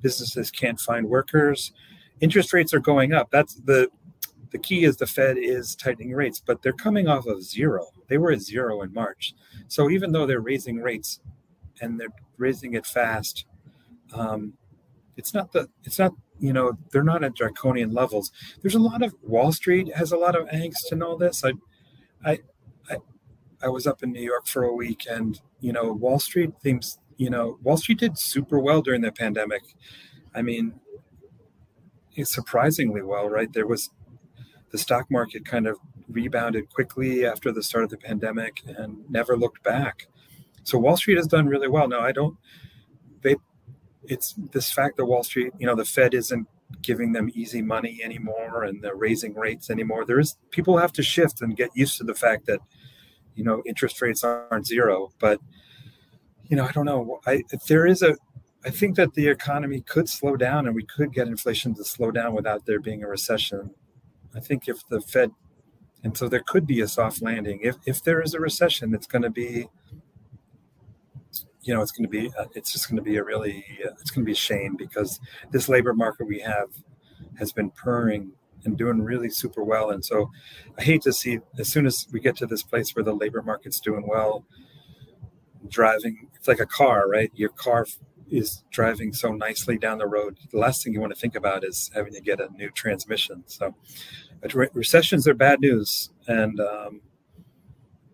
businesses 0.00 0.50
can't 0.50 0.80
find 0.80 1.06
workers. 1.08 1.72
Interest 2.20 2.52
rates 2.52 2.72
are 2.72 2.80
going 2.80 3.12
up. 3.12 3.30
That's 3.30 3.54
the 3.54 3.90
the 4.50 4.58
key 4.58 4.84
is 4.84 4.96
the 4.96 5.06
Fed 5.06 5.36
is 5.38 5.74
tightening 5.74 6.12
rates, 6.12 6.40
but 6.44 6.62
they're 6.62 6.72
coming 6.72 7.08
off 7.08 7.26
of 7.26 7.42
zero. 7.42 7.88
They 8.08 8.16
were 8.16 8.32
at 8.32 8.40
zero 8.40 8.82
in 8.82 8.92
March. 8.92 9.34
So 9.68 9.90
even 9.90 10.12
though 10.12 10.24
they're 10.24 10.40
raising 10.40 10.76
rates 10.76 11.20
and 11.80 11.98
they're 12.00 12.14
raising 12.38 12.74
it 12.74 12.86
fast, 12.86 13.44
um, 14.14 14.54
it's 15.16 15.34
not 15.34 15.52
the 15.52 15.68
it's 15.84 15.98
not 15.98 16.12
you 16.38 16.52
know 16.52 16.72
they're 16.90 17.02
not 17.02 17.24
at 17.24 17.34
draconian 17.34 17.92
levels. 17.92 18.32
There's 18.62 18.74
a 18.74 18.80
lot 18.80 19.02
of 19.02 19.14
Wall 19.22 19.52
Street 19.52 19.94
has 19.94 20.12
a 20.12 20.16
lot 20.16 20.36
of 20.36 20.46
angst 20.48 20.92
and 20.92 21.02
all 21.02 21.16
this. 21.16 21.44
I 21.44 21.52
I 22.24 22.38
I, 23.62 23.68
was 23.68 23.86
up 23.86 24.02
in 24.02 24.12
New 24.12 24.22
York 24.22 24.46
for 24.46 24.64
a 24.64 24.72
week, 24.72 25.06
and 25.08 25.40
you 25.60 25.72
know 25.72 25.92
Wall 25.92 26.18
Street 26.18 26.52
seems 26.62 26.98
you 27.16 27.30
know 27.30 27.58
Wall 27.62 27.76
Street 27.76 27.98
did 27.98 28.18
super 28.18 28.58
well 28.58 28.82
during 28.82 29.02
the 29.02 29.12
pandemic. 29.12 29.62
I 30.34 30.42
mean, 30.42 30.80
surprisingly 32.22 33.02
well, 33.02 33.28
right? 33.28 33.52
There 33.52 33.66
was 33.66 33.90
the 34.70 34.78
stock 34.78 35.10
market 35.10 35.44
kind 35.44 35.66
of 35.66 35.78
rebounded 36.08 36.70
quickly 36.70 37.26
after 37.26 37.50
the 37.52 37.62
start 37.62 37.84
of 37.84 37.90
the 37.90 37.96
pandemic 37.96 38.62
and 38.66 39.08
never 39.08 39.36
looked 39.36 39.62
back. 39.62 40.06
So 40.62 40.78
Wall 40.78 40.96
Street 40.96 41.16
has 41.16 41.26
done 41.26 41.46
really 41.46 41.68
well. 41.68 41.88
Now 41.88 42.00
I 42.00 42.12
don't 42.12 42.36
they 43.22 43.36
it's 44.04 44.34
this 44.52 44.70
fact 44.70 44.96
that 44.96 45.06
Wall 45.06 45.24
Street, 45.24 45.52
you 45.58 45.66
know, 45.66 45.74
the 45.74 45.84
Fed 45.84 46.14
isn't 46.14 46.46
giving 46.82 47.12
them 47.12 47.30
easy 47.34 47.62
money 47.62 48.00
anymore 48.02 48.64
and 48.64 48.82
they're 48.82 48.96
raising 48.96 49.34
rates 49.34 49.70
anymore. 49.70 50.04
There 50.04 50.20
is 50.20 50.36
people 50.50 50.78
have 50.78 50.92
to 50.92 51.02
shift 51.02 51.40
and 51.40 51.56
get 51.56 51.70
used 51.74 51.98
to 51.98 52.04
the 52.04 52.14
fact 52.14 52.46
that, 52.46 52.60
you 53.36 53.44
know, 53.44 53.62
interest 53.66 54.02
rates 54.02 54.24
aren't 54.24 54.66
zero. 54.66 55.12
But, 55.20 55.40
you 56.48 56.56
know, 56.56 56.64
I 56.64 56.72
don't 56.72 56.86
know. 56.86 57.20
I 57.26 57.44
there 57.68 57.86
is 57.86 58.02
a 58.02 58.16
I 58.64 58.70
think 58.70 58.96
that 58.96 59.14
the 59.14 59.28
economy 59.28 59.80
could 59.80 60.08
slow 60.08 60.36
down 60.36 60.66
and 60.66 60.74
we 60.74 60.84
could 60.84 61.12
get 61.12 61.28
inflation 61.28 61.72
to 61.76 61.84
slow 61.84 62.10
down 62.10 62.34
without 62.34 62.66
there 62.66 62.80
being 62.80 63.04
a 63.04 63.08
recession. 63.08 63.70
I 64.34 64.40
think 64.40 64.66
if 64.66 64.86
the 64.88 65.00
Fed, 65.00 65.30
and 66.02 66.16
so 66.16 66.28
there 66.28 66.42
could 66.44 66.66
be 66.66 66.80
a 66.80 66.88
soft 66.88 67.22
landing. 67.22 67.60
If 67.62 67.76
if 67.86 68.02
there 68.02 68.20
is 68.20 68.34
a 68.34 68.40
recession, 68.40 68.92
it's 68.92 69.06
going 69.06 69.22
to 69.22 69.30
be, 69.30 69.68
you 71.62 71.74
know, 71.74 71.80
it's 71.80 71.92
going 71.92 72.04
to 72.04 72.10
be, 72.10 72.32
uh, 72.36 72.46
it's 72.54 72.72
just 72.72 72.88
going 72.88 72.96
to 72.96 73.02
be 73.02 73.16
a 73.16 73.24
really, 73.24 73.64
uh, 73.84 73.92
it's 74.00 74.10
going 74.10 74.24
to 74.24 74.26
be 74.26 74.32
a 74.32 74.34
shame 74.34 74.76
because 74.76 75.20
this 75.52 75.68
labor 75.68 75.94
market 75.94 76.26
we 76.26 76.40
have 76.40 76.68
has 77.38 77.52
been 77.52 77.70
purring 77.70 78.32
and 78.64 78.76
doing 78.76 79.02
really 79.02 79.30
super 79.30 79.62
well. 79.62 79.90
And 79.90 80.04
so 80.04 80.30
I 80.78 80.82
hate 80.82 81.02
to 81.02 81.12
see 81.12 81.40
as 81.58 81.68
soon 81.68 81.86
as 81.86 82.06
we 82.12 82.20
get 82.20 82.36
to 82.36 82.46
this 82.46 82.62
place 82.62 82.94
where 82.94 83.04
the 83.04 83.14
labor 83.14 83.42
market's 83.42 83.80
doing 83.80 84.04
well, 84.06 84.44
driving, 85.68 86.28
it's 86.34 86.48
like 86.48 86.60
a 86.60 86.66
car, 86.66 87.08
right? 87.08 87.30
Your 87.34 87.50
car 87.50 87.86
is 88.30 88.64
driving 88.70 89.12
so 89.12 89.32
nicely 89.32 89.78
down 89.78 89.98
the 89.98 90.06
road. 90.06 90.38
The 90.50 90.58
last 90.58 90.82
thing 90.82 90.92
you 90.92 91.00
want 91.00 91.14
to 91.14 91.20
think 91.20 91.34
about 91.34 91.64
is 91.64 91.90
having 91.94 92.12
to 92.14 92.20
get 92.20 92.40
a 92.40 92.48
new 92.52 92.70
transmission. 92.70 93.44
So 93.46 93.74
recessions 94.72 95.28
are 95.28 95.34
bad 95.34 95.60
news, 95.60 96.10
and 96.26 96.60
um, 96.60 97.02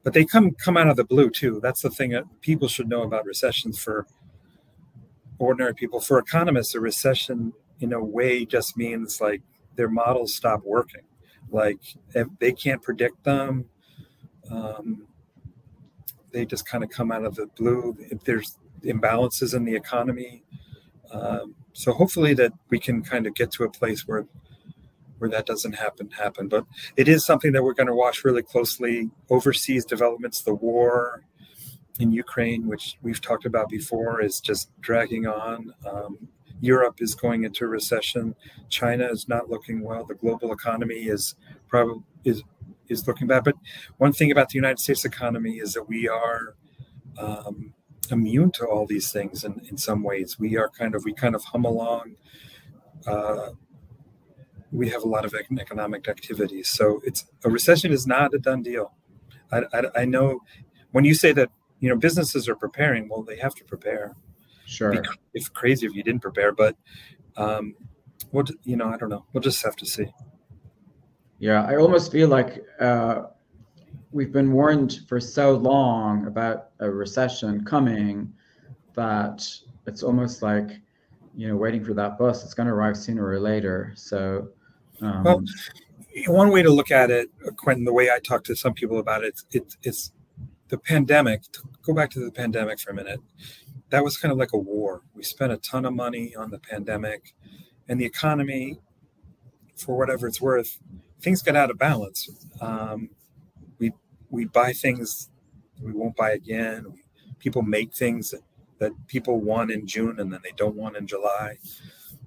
but 0.02 0.12
they 0.12 0.24
come 0.24 0.52
come 0.52 0.76
out 0.76 0.88
of 0.88 0.96
the 0.96 1.04
blue 1.04 1.30
too. 1.30 1.60
That's 1.62 1.82
the 1.82 1.90
thing 1.90 2.10
that 2.10 2.24
people 2.40 2.68
should 2.68 2.88
know 2.88 3.02
about 3.02 3.24
recessions 3.24 3.78
for 3.78 4.06
ordinary 5.38 5.74
people. 5.74 6.00
For 6.00 6.18
economists, 6.18 6.74
a 6.74 6.80
recession 6.80 7.52
in 7.80 7.92
a 7.92 8.02
way 8.02 8.44
just 8.44 8.76
means 8.76 9.20
like 9.20 9.42
their 9.76 9.88
models 9.88 10.34
stop 10.34 10.62
working. 10.64 11.02
Like 11.50 11.80
they 12.38 12.52
can't 12.52 12.82
predict 12.82 13.24
them. 13.24 13.66
Um, 14.50 15.06
they 16.32 16.46
just 16.46 16.66
kind 16.66 16.82
of 16.82 16.90
come 16.90 17.12
out 17.12 17.24
of 17.24 17.34
the 17.34 17.46
blue. 17.58 17.96
If 17.98 18.24
there's 18.24 18.58
imbalances 18.84 19.54
in 19.54 19.64
the 19.64 19.74
economy, 19.74 20.42
um, 21.12 21.54
so 21.72 21.92
hopefully 21.92 22.34
that 22.34 22.52
we 22.70 22.78
can 22.78 23.02
kind 23.02 23.26
of 23.26 23.34
get 23.34 23.50
to 23.52 23.64
a 23.64 23.70
place 23.70 24.06
where 24.06 24.26
where 25.18 25.30
that 25.30 25.46
doesn't 25.46 25.74
happen 25.74 26.10
happen. 26.10 26.48
But 26.48 26.64
it 26.96 27.06
is 27.06 27.24
something 27.24 27.52
that 27.52 27.62
we're 27.62 27.74
going 27.74 27.86
to 27.86 27.94
watch 27.94 28.24
really 28.24 28.42
closely. 28.42 29.10
Overseas 29.30 29.84
developments, 29.84 30.42
the 30.42 30.54
war 30.54 31.22
in 32.00 32.10
Ukraine, 32.10 32.66
which 32.66 32.96
we've 33.02 33.20
talked 33.20 33.44
about 33.44 33.68
before, 33.68 34.20
is 34.20 34.40
just 34.40 34.70
dragging 34.80 35.26
on. 35.26 35.72
Um, 35.88 36.28
Europe 36.62 36.98
is 37.00 37.14
going 37.16 37.42
into 37.42 37.66
recession. 37.66 38.36
China 38.68 39.06
is 39.06 39.28
not 39.28 39.50
looking 39.50 39.82
well. 39.82 40.04
The 40.04 40.14
global 40.14 40.52
economy 40.52 41.08
is 41.08 41.34
probably 41.68 42.04
is 42.24 42.42
is 42.88 43.06
looking 43.06 43.26
bad. 43.26 43.44
But 43.44 43.56
one 43.98 44.12
thing 44.12 44.30
about 44.30 44.50
the 44.50 44.56
United 44.56 44.78
States 44.78 45.04
economy 45.04 45.58
is 45.58 45.74
that 45.74 45.88
we 45.88 46.08
are 46.08 46.54
um, 47.18 47.74
immune 48.10 48.52
to 48.52 48.64
all 48.64 48.86
these 48.86 49.10
things 49.10 49.42
in, 49.42 49.60
in 49.68 49.76
some 49.76 50.04
ways. 50.04 50.38
We 50.38 50.56
are 50.56 50.68
kind 50.68 50.94
of 50.94 51.04
we 51.04 51.12
kind 51.12 51.34
of 51.34 51.42
hum 51.44 51.64
along. 51.64 52.16
Uh, 53.06 53.50
we 54.70 54.88
have 54.88 55.02
a 55.02 55.08
lot 55.08 55.24
of 55.24 55.34
economic 55.34 56.08
activity, 56.08 56.62
So 56.62 57.02
it's 57.04 57.26
a 57.44 57.50
recession 57.50 57.92
is 57.92 58.06
not 58.06 58.32
a 58.32 58.38
done 58.38 58.62
deal. 58.62 58.94
I, 59.50 59.64
I, 59.74 59.82
I, 59.96 60.04
know 60.06 60.40
when 60.92 61.04
you 61.04 61.14
say 61.14 61.32
that 61.32 61.50
you 61.80 61.90
know 61.90 61.96
businesses 61.96 62.48
are 62.48 62.54
preparing, 62.54 63.08
well, 63.08 63.22
they 63.22 63.36
have 63.36 63.54
to 63.56 63.64
prepare. 63.64 64.14
Sure. 64.72 65.02
If 65.34 65.52
crazy 65.52 65.86
if 65.86 65.94
you 65.94 66.02
didn't 66.02 66.22
prepare, 66.22 66.52
but 66.52 66.76
um, 67.36 67.74
what 68.30 68.50
you 68.64 68.76
know, 68.76 68.88
I 68.88 68.96
don't 68.96 69.10
know. 69.10 69.24
We'll 69.32 69.42
just 69.42 69.62
have 69.64 69.76
to 69.76 69.86
see. 69.86 70.06
Yeah, 71.38 71.64
I 71.64 71.76
almost 71.76 72.10
feel 72.10 72.28
like 72.28 72.64
uh, 72.80 73.24
we've 74.12 74.32
been 74.32 74.52
warned 74.52 75.00
for 75.08 75.20
so 75.20 75.52
long 75.52 76.26
about 76.26 76.70
a 76.78 76.90
recession 76.90 77.64
coming 77.64 78.32
that 78.94 79.46
it's 79.86 80.02
almost 80.02 80.42
like 80.42 80.80
you 81.34 81.48
know 81.48 81.56
waiting 81.56 81.84
for 81.84 81.94
that 81.94 82.18
bus. 82.18 82.44
It's 82.44 82.54
going 82.54 82.68
to 82.68 82.72
arrive 82.72 82.96
sooner 82.96 83.26
or 83.26 83.40
later. 83.40 83.92
So 83.94 84.48
um, 85.02 85.24
well, 85.24 85.42
one 86.28 86.50
way 86.50 86.62
to 86.62 86.70
look 86.70 86.90
at 86.90 87.10
it, 87.10 87.28
Quentin, 87.56 87.84
the 87.84 87.92
way 87.92 88.10
I 88.10 88.20
talk 88.20 88.44
to 88.44 88.56
some 88.56 88.72
people 88.72 88.98
about 88.98 89.24
it, 89.24 89.42
it 89.50 89.76
it's 89.82 90.12
the 90.68 90.78
pandemic. 90.78 91.42
Go 91.82 91.92
back 91.92 92.10
to 92.12 92.24
the 92.24 92.30
pandemic 92.30 92.80
for 92.80 92.90
a 92.90 92.94
minute. 92.94 93.20
That 93.92 94.04
was 94.04 94.18
kind 94.18 94.32
of 94.32 94.38
like 94.38 94.54
a 94.54 94.58
war. 94.58 95.02
We 95.14 95.22
spent 95.22 95.52
a 95.52 95.58
ton 95.58 95.86
of 95.86 95.94
money 95.94 96.34
on 96.36 96.50
the 96.50 96.58
pandemic, 96.58 97.34
and 97.88 98.00
the 98.00 98.06
economy, 98.06 98.80
for 99.76 99.96
whatever 99.96 100.26
it's 100.28 100.40
worth, 100.40 100.80
things 101.20 101.42
got 101.42 101.56
out 101.56 101.70
of 101.70 101.78
balance. 101.78 102.28
Um, 102.60 103.10
we 103.78 103.92
we 104.30 104.46
buy 104.46 104.72
things 104.72 105.30
we 105.80 105.92
won't 105.92 106.16
buy 106.16 106.32
again. 106.32 106.86
People 107.40 107.62
make 107.62 107.94
things 107.94 108.30
that, 108.32 108.42
that 108.80 108.92
people 109.08 109.40
want 109.40 109.70
in 109.72 109.86
June 109.86 110.20
and 110.20 110.32
then 110.32 110.40
they 110.44 110.52
don't 110.56 110.76
want 110.76 110.96
in 110.96 111.06
July. 111.08 111.58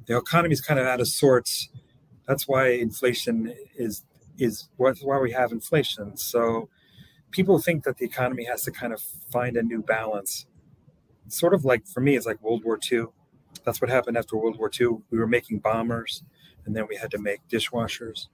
The 0.08 0.18
economy 0.18 0.54
is 0.54 0.62
kind 0.62 0.80
of 0.80 0.88
out 0.88 1.02
of 1.02 1.08
sorts 1.10 1.70
that's 2.28 2.48
why 2.48 2.70
inflation 2.70 3.54
is 3.76 4.04
is 4.40 4.70
what's 4.78 5.04
why 5.04 5.20
we 5.20 5.34
have 5.34 5.52
inflation. 5.52 6.18
So 6.18 6.70
people 7.32 7.60
think 7.60 7.84
that 7.86 7.98
the 7.98 8.06
economy 8.06 8.46
has 8.46 8.64
to 8.64 8.72
kind 8.72 8.94
of 8.94 9.02
find 9.32 9.58
a 9.58 9.64
new 9.64 9.84
balance. 9.84 10.48
Sort 11.28 11.54
of 11.54 11.66
like 11.66 11.88
for 11.88 12.02
me, 12.02 12.16
it's 12.16 12.26
like 12.26 12.42
World 12.42 12.64
War 12.64 12.80
II. 12.92 13.06
That's 13.64 13.82
what 13.82 13.90
happened 13.90 14.18
after 14.18 14.38
World 14.38 14.58
War 14.58 14.70
II. 14.80 14.98
We 15.10 15.18
were 15.18 15.28
making 15.28 15.60
bombers, 15.60 16.24
and 16.66 16.76
then 16.76 16.88
we 16.88 16.96
had 16.96 17.12
to 17.12 17.18
make 17.18 17.48
dishwashers, 17.48 18.28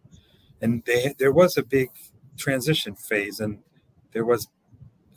and 0.62 0.84
they, 0.86 1.14
there 1.18 1.32
was 1.32 1.58
a 1.58 1.64
big 1.64 1.90
transition 2.38 2.96
phase, 2.96 3.40
and 3.40 3.60
there 4.14 4.26
was 4.26 4.48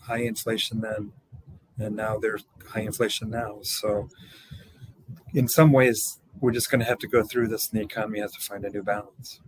high 0.01 0.23
inflation 0.23 0.81
then, 0.81 1.13
and 1.79 1.97
now 1.97 2.19
there's 2.19 2.45
high 2.69 2.83
inflation 2.83 3.31
now. 3.31 3.59
So, 3.63 4.09
in 5.33 5.49
some 5.49 5.73
ways, 5.73 6.21
we're 6.41 6.53
just 6.53 6.71
going 6.71 6.81
to 6.81 6.87
have 6.87 6.99
to 6.99 7.09
go 7.09 7.23
through 7.23 7.49
this 7.49 7.71
and 7.71 7.81
the 7.81 7.85
economy 7.85 8.21
has 8.21 8.33
to 8.33 8.41
find 8.41 8.65
a 8.65 8.71
new 8.71 8.83
balance 8.83 9.41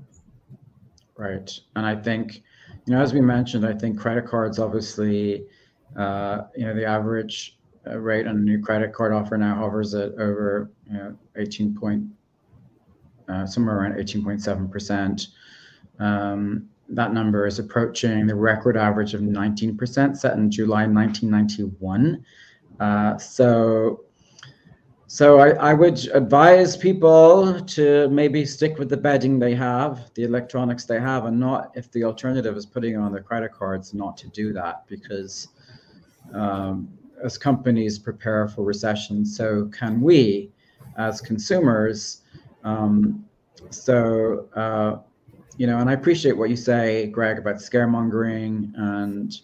right 1.17 1.61
and 1.75 1.87
i 1.87 1.95
think 1.95 2.43
you 2.87 2.95
know 2.95 3.01
as 3.01 3.13
we 3.13 3.21
mentioned 3.21 3.67
i 3.67 3.73
think 3.73 3.99
credit 3.99 4.27
cards 4.27 4.59
obviously 4.59 5.45
uh, 5.97 6.43
you 6.57 6.65
know 6.65 6.75
the 6.75 6.85
average 6.85 7.59
rate 7.95 8.27
on 8.27 8.37
a 8.37 8.41
new 8.41 8.61
credit 8.61 8.93
card 8.93 9.13
offer 9.13 9.37
now 9.37 9.55
hovers 9.55 9.95
at 9.95 10.13
over 10.15 10.71
you 10.91 10.95
know 10.95 11.17
18 11.37 11.75
point 11.75 12.05
uh, 13.29 13.47
somewhere 13.47 13.79
around 13.79 13.95
18.7 13.95 14.71
percent 14.71 15.29
um, 15.99 16.69
that 16.89 17.13
number 17.13 17.47
is 17.47 17.59
approaching 17.59 18.27
the 18.27 18.35
record 18.35 18.77
average 18.77 19.15
of 19.15 19.21
19% 19.21 20.17
set 20.17 20.37
in 20.37 20.51
July 20.51 20.87
1991. 20.87 22.25
Uh, 22.79 23.19
so 23.19 24.03
so 25.09 25.39
I, 25.39 25.51
I, 25.51 25.73
would 25.73 26.05
advise 26.09 26.77
people 26.77 27.61
to 27.61 28.09
maybe 28.09 28.45
stick 28.45 28.77
with 28.77 28.89
the 28.89 28.97
bedding 28.97 29.39
they 29.39 29.55
have, 29.55 30.13
the 30.15 30.25
electronics 30.25 30.85
they 30.85 30.99
have, 31.01 31.27
and 31.27 31.39
not 31.39 31.71
if 31.77 31.91
the 31.93 32.03
alternative 32.03 32.57
is 32.57 32.67
putting 32.67 32.97
on 32.97 33.13
their 33.13 33.23
credit 33.23 33.53
cards, 33.53 33.95
not 33.95 34.17
to 34.19 34.29
do 34.29 34.53
that 34.55 34.85
because 34.89 35.49
um, 36.35 36.89
as 37.23 37.39
companies 37.39 37.99
prepare 37.99 38.49
for 38.49 38.65
recession, 38.65 39.25
so 39.25 39.67
can 39.67 40.01
we 40.01 40.51
as 40.97 41.21
consumers. 41.21 42.23
Um, 42.65 43.25
so, 43.71 44.49
uh, 44.55 44.99
you 45.57 45.67
know, 45.67 45.79
and 45.79 45.89
I 45.89 45.95
appreciate 45.95 46.37
what 46.37 46.51
you 46.51 46.57
say, 46.57 47.07
Greg, 47.07 47.39
about 47.39 47.57
scaremongering 47.57 48.73
and 48.77 49.41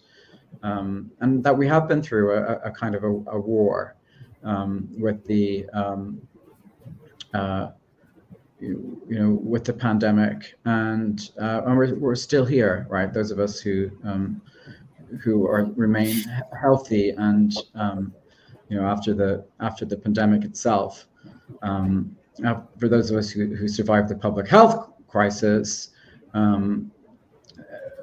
um, 0.61 1.11
and 1.19 1.43
that 1.43 1.57
we 1.57 1.67
have 1.67 1.87
been 1.87 2.01
through 2.01 2.33
a, 2.33 2.57
a 2.59 2.71
kind 2.71 2.95
of 2.95 3.03
a, 3.03 3.07
a 3.07 3.39
war 3.39 3.95
um, 4.43 4.87
with 4.97 5.25
the 5.25 5.65
um, 5.73 6.21
uh, 7.33 7.69
you, 8.59 8.99
know 9.09 9.31
with 9.31 9.65
the 9.65 9.73
pandemic, 9.73 10.55
and 10.65 11.31
uh, 11.41 11.61
and 11.65 11.75
we're 11.75 11.95
we're 11.95 12.15
still 12.15 12.45
here, 12.45 12.85
right? 12.89 13.11
Those 13.11 13.31
of 13.31 13.39
us 13.39 13.59
who 13.59 13.89
um, 14.03 14.41
who 15.21 15.47
are 15.47 15.65
remain 15.75 16.15
healthy 16.59 17.11
and 17.11 17.55
um, 17.75 18.13
you 18.69 18.77
know 18.77 18.85
after 18.85 19.13
the 19.13 19.45
after 19.59 19.85
the 19.85 19.97
pandemic 19.97 20.43
itself. 20.43 21.07
Um, 21.61 22.15
for 22.79 22.89
those 22.89 23.11
of 23.11 23.17
us 23.17 23.29
who, 23.29 23.55
who 23.55 23.67
survived 23.67 24.09
the 24.09 24.15
public 24.15 24.47
health 24.47 24.91
crisis, 25.07 25.89
um, 26.33 26.91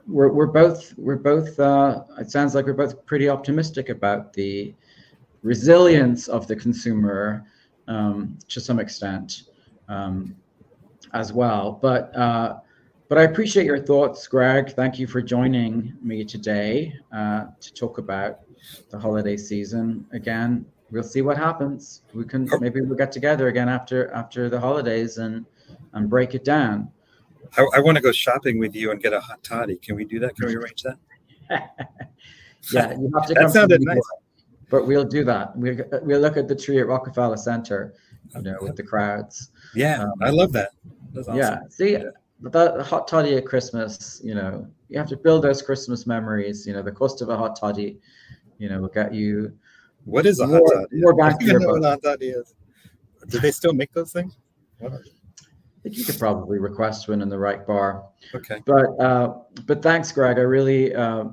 we're, 0.07 0.29
we're 0.29 0.47
both 0.47 0.95
we're 0.97 1.17
both 1.17 1.59
uh, 1.59 2.03
it 2.19 2.31
sounds 2.31 2.55
like 2.55 2.67
we're 2.67 2.73
both 2.73 3.05
pretty 3.07 3.29
optimistic 3.29 3.89
about 3.89 4.33
the 4.33 4.75
resilience 5.43 6.29
of 6.29 6.47
the 6.47 6.57
consumer 6.57 7.45
um, 7.89 8.39
to 8.49 8.61
some 8.61 8.79
extent 8.79 9.45
um, 9.89 10.35
as 11.13 11.33
well. 11.33 11.79
But 11.81 12.15
uh, 12.17 12.61
but 13.11 13.19
I 13.19 13.23
appreciate 13.25 13.67
your 13.67 13.81
thoughts, 13.81 14.29
Greg. 14.29 14.71
Thank 14.71 15.01
you 15.01 15.09
for 15.09 15.21
joining 15.21 15.93
me 16.01 16.25
today 16.25 16.95
uh, 17.13 17.47
to 17.61 17.75
talk 17.75 17.99
about 17.99 18.39
the 18.89 18.99
holiday 19.01 19.37
season. 19.37 20.07
Again, 20.13 20.65
we'll 20.93 21.03
see 21.03 21.21
what 21.21 21.37
happens. 21.37 22.03
We 22.15 22.25
can 22.25 22.49
maybe 22.61 22.81
we'll 22.81 22.97
get 22.97 23.11
together 23.11 23.49
again 23.49 23.69
after 23.69 24.13
after 24.13 24.49
the 24.49 24.61
holidays 24.61 25.19
and 25.19 25.45
and 25.93 26.09
break 26.09 26.37
it 26.37 26.45
down. 26.45 26.89
I, 27.59 27.67
I 27.75 27.81
want 27.81 27.97
to 27.97 28.01
go 28.01 28.13
shopping 28.13 28.61
with 28.61 28.77
you 28.77 28.93
and 28.93 29.03
get 29.03 29.13
a 29.13 29.19
hot 29.19 29.43
toddy. 29.43 29.77
Can 29.79 29.97
we 29.97 30.05
do 30.05 30.21
that? 30.21 30.37
Can 30.37 30.47
we 30.47 30.55
arrange 30.55 30.85
that? 30.85 30.99
yeah, 32.73 32.93
you 32.93 33.11
have 33.13 33.27
to. 33.27 33.35
that 33.35 33.51
sounded 33.51 33.83
nice. 33.83 33.99
But 34.69 34.87
we'll 34.87 35.05
do 35.05 35.25
that. 35.25 35.57
We 35.59 35.81
we'll 36.03 36.21
look 36.21 36.37
at 36.37 36.47
the 36.47 36.55
tree 36.55 36.79
at 36.79 36.87
Rockefeller 36.87 37.39
Center, 37.39 37.93
you 38.37 38.43
know, 38.43 38.59
with 38.61 38.77
the 38.77 38.85
crowds. 38.85 39.51
Yeah, 39.75 40.05
um, 40.05 40.13
I 40.23 40.31
love 40.31 40.53
that. 40.53 40.71
Awesome. 41.19 41.37
Yeah, 41.37 41.59
see, 41.71 41.99
that 42.43 42.81
hot 42.83 43.07
toddy 43.07 43.37
at 43.37 43.47
Christmas, 43.47 44.21
you 44.25 44.35
know, 44.35 44.67
you 44.89 44.99
have 44.99 45.09
to 45.09 45.17
build 45.17 45.45
those 45.45 45.63
Christmas 45.63 46.07
memories. 46.07 46.67
You 46.67 46.73
know, 46.73 46.83
the 46.83 46.93
cost 46.93 47.21
of 47.23 47.29
a 47.29 47.37
hot 47.37 47.59
toddy, 47.59 47.99
you 48.59 48.69
know, 48.69 48.81
will 48.81 48.89
get 48.89 49.13
you. 49.15 49.53
What 50.05 50.27
is 50.27 50.41
a 50.41 50.47
more, 50.47 50.59
hot 50.59 50.83
toddy? 50.83 51.01
More 51.01 51.15
back 51.15 51.39
don't 51.41 51.61
know 51.61 51.69
what 51.69 51.83
hot 51.83 52.03
toddy 52.03 52.29
is. 52.29 52.55
Do 53.29 53.39
they 53.39 53.53
still 53.53 53.75
make 53.75 53.93
those 53.93 54.13
things? 54.13 54.39
I 54.83 54.89
think 55.83 55.97
you 55.97 56.05
could 56.05 56.19
probably 56.19 56.59
request 56.59 57.09
one 57.09 57.23
in 57.23 57.29
the 57.29 57.39
right 57.39 57.67
bar. 57.67 58.05
Okay. 58.35 58.63
But 58.65 58.87
uh, 58.99 59.35
but 59.67 59.83
thanks, 59.83 60.11
Greg. 60.13 60.39
I 60.39 60.43
really 60.43 60.95
uh, 60.95 61.25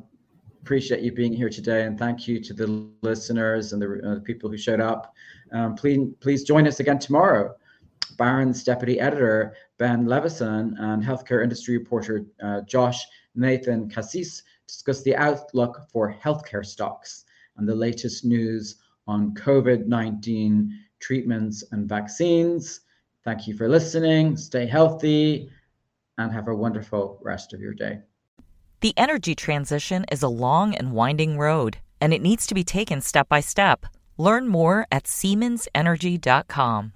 appreciate 0.62 1.02
you 1.02 1.14
being 1.14 1.34
here 1.34 1.50
today, 1.50 1.84
and 1.84 1.98
thank 1.98 2.28
you 2.28 2.42
to 2.42 2.54
the 2.54 2.90
listeners 3.02 3.72
and 3.72 3.82
the, 3.82 4.02
uh, 4.06 4.16
the 4.16 4.22
people 4.22 4.50
who 4.50 4.58
showed 4.58 4.82
up. 4.82 5.14
Um, 5.54 5.76
please 5.76 6.10
please 6.20 6.44
join 6.44 6.68
us 6.68 6.82
again 6.82 7.00
tomorrow. 7.00 7.56
Barron's 8.18 8.64
deputy 8.64 9.00
editor 9.00 9.56
Ben 9.78 10.06
Levisohn 10.06 10.74
and 10.80 11.04
healthcare 11.04 11.44
industry 11.44 11.78
reporter 11.78 12.26
uh, 12.42 12.62
Josh 12.62 13.06
Nathan-Kazis 13.36 14.42
discuss 14.68 15.04
the 15.04 15.16
outlook 15.16 15.82
for 15.92 16.14
healthcare 16.24 16.66
stocks 16.66 17.26
and 17.58 17.68
the 17.68 17.76
latest 17.76 18.26
news 18.26 18.78
on 19.08 19.34
COVID 19.36 19.88
19 19.88 20.74
treatments 21.00 21.64
and 21.72 21.88
vaccines. 21.88 22.82
Thank 23.24 23.48
you 23.48 23.56
for 23.56 23.70
listening. 23.70 24.38
Stay 24.38 24.66
healthy 24.66 25.50
and 26.18 26.32
have 26.32 26.48
a 26.48 26.56
wonderful 26.56 27.20
rest 27.22 27.54
of 27.54 27.62
your 27.62 27.74
day. 27.74 28.00
The 28.82 28.94
energy 28.98 29.36
transition 29.36 30.06
is 30.12 30.24
a 30.24 30.28
long 30.28 30.76
and 30.76 30.92
winding 30.92 31.38
road, 31.38 31.78
and 32.00 32.14
it 32.14 32.22
needs 32.22 32.48
to 32.48 32.56
be 32.56 32.64
taken 32.64 33.02
step 33.02 33.28
by 33.28 33.40
step. 33.40 33.86
Learn 34.18 34.48
more 34.48 34.88
at 34.92 35.04
SiemensEnergy.com. 35.04 36.94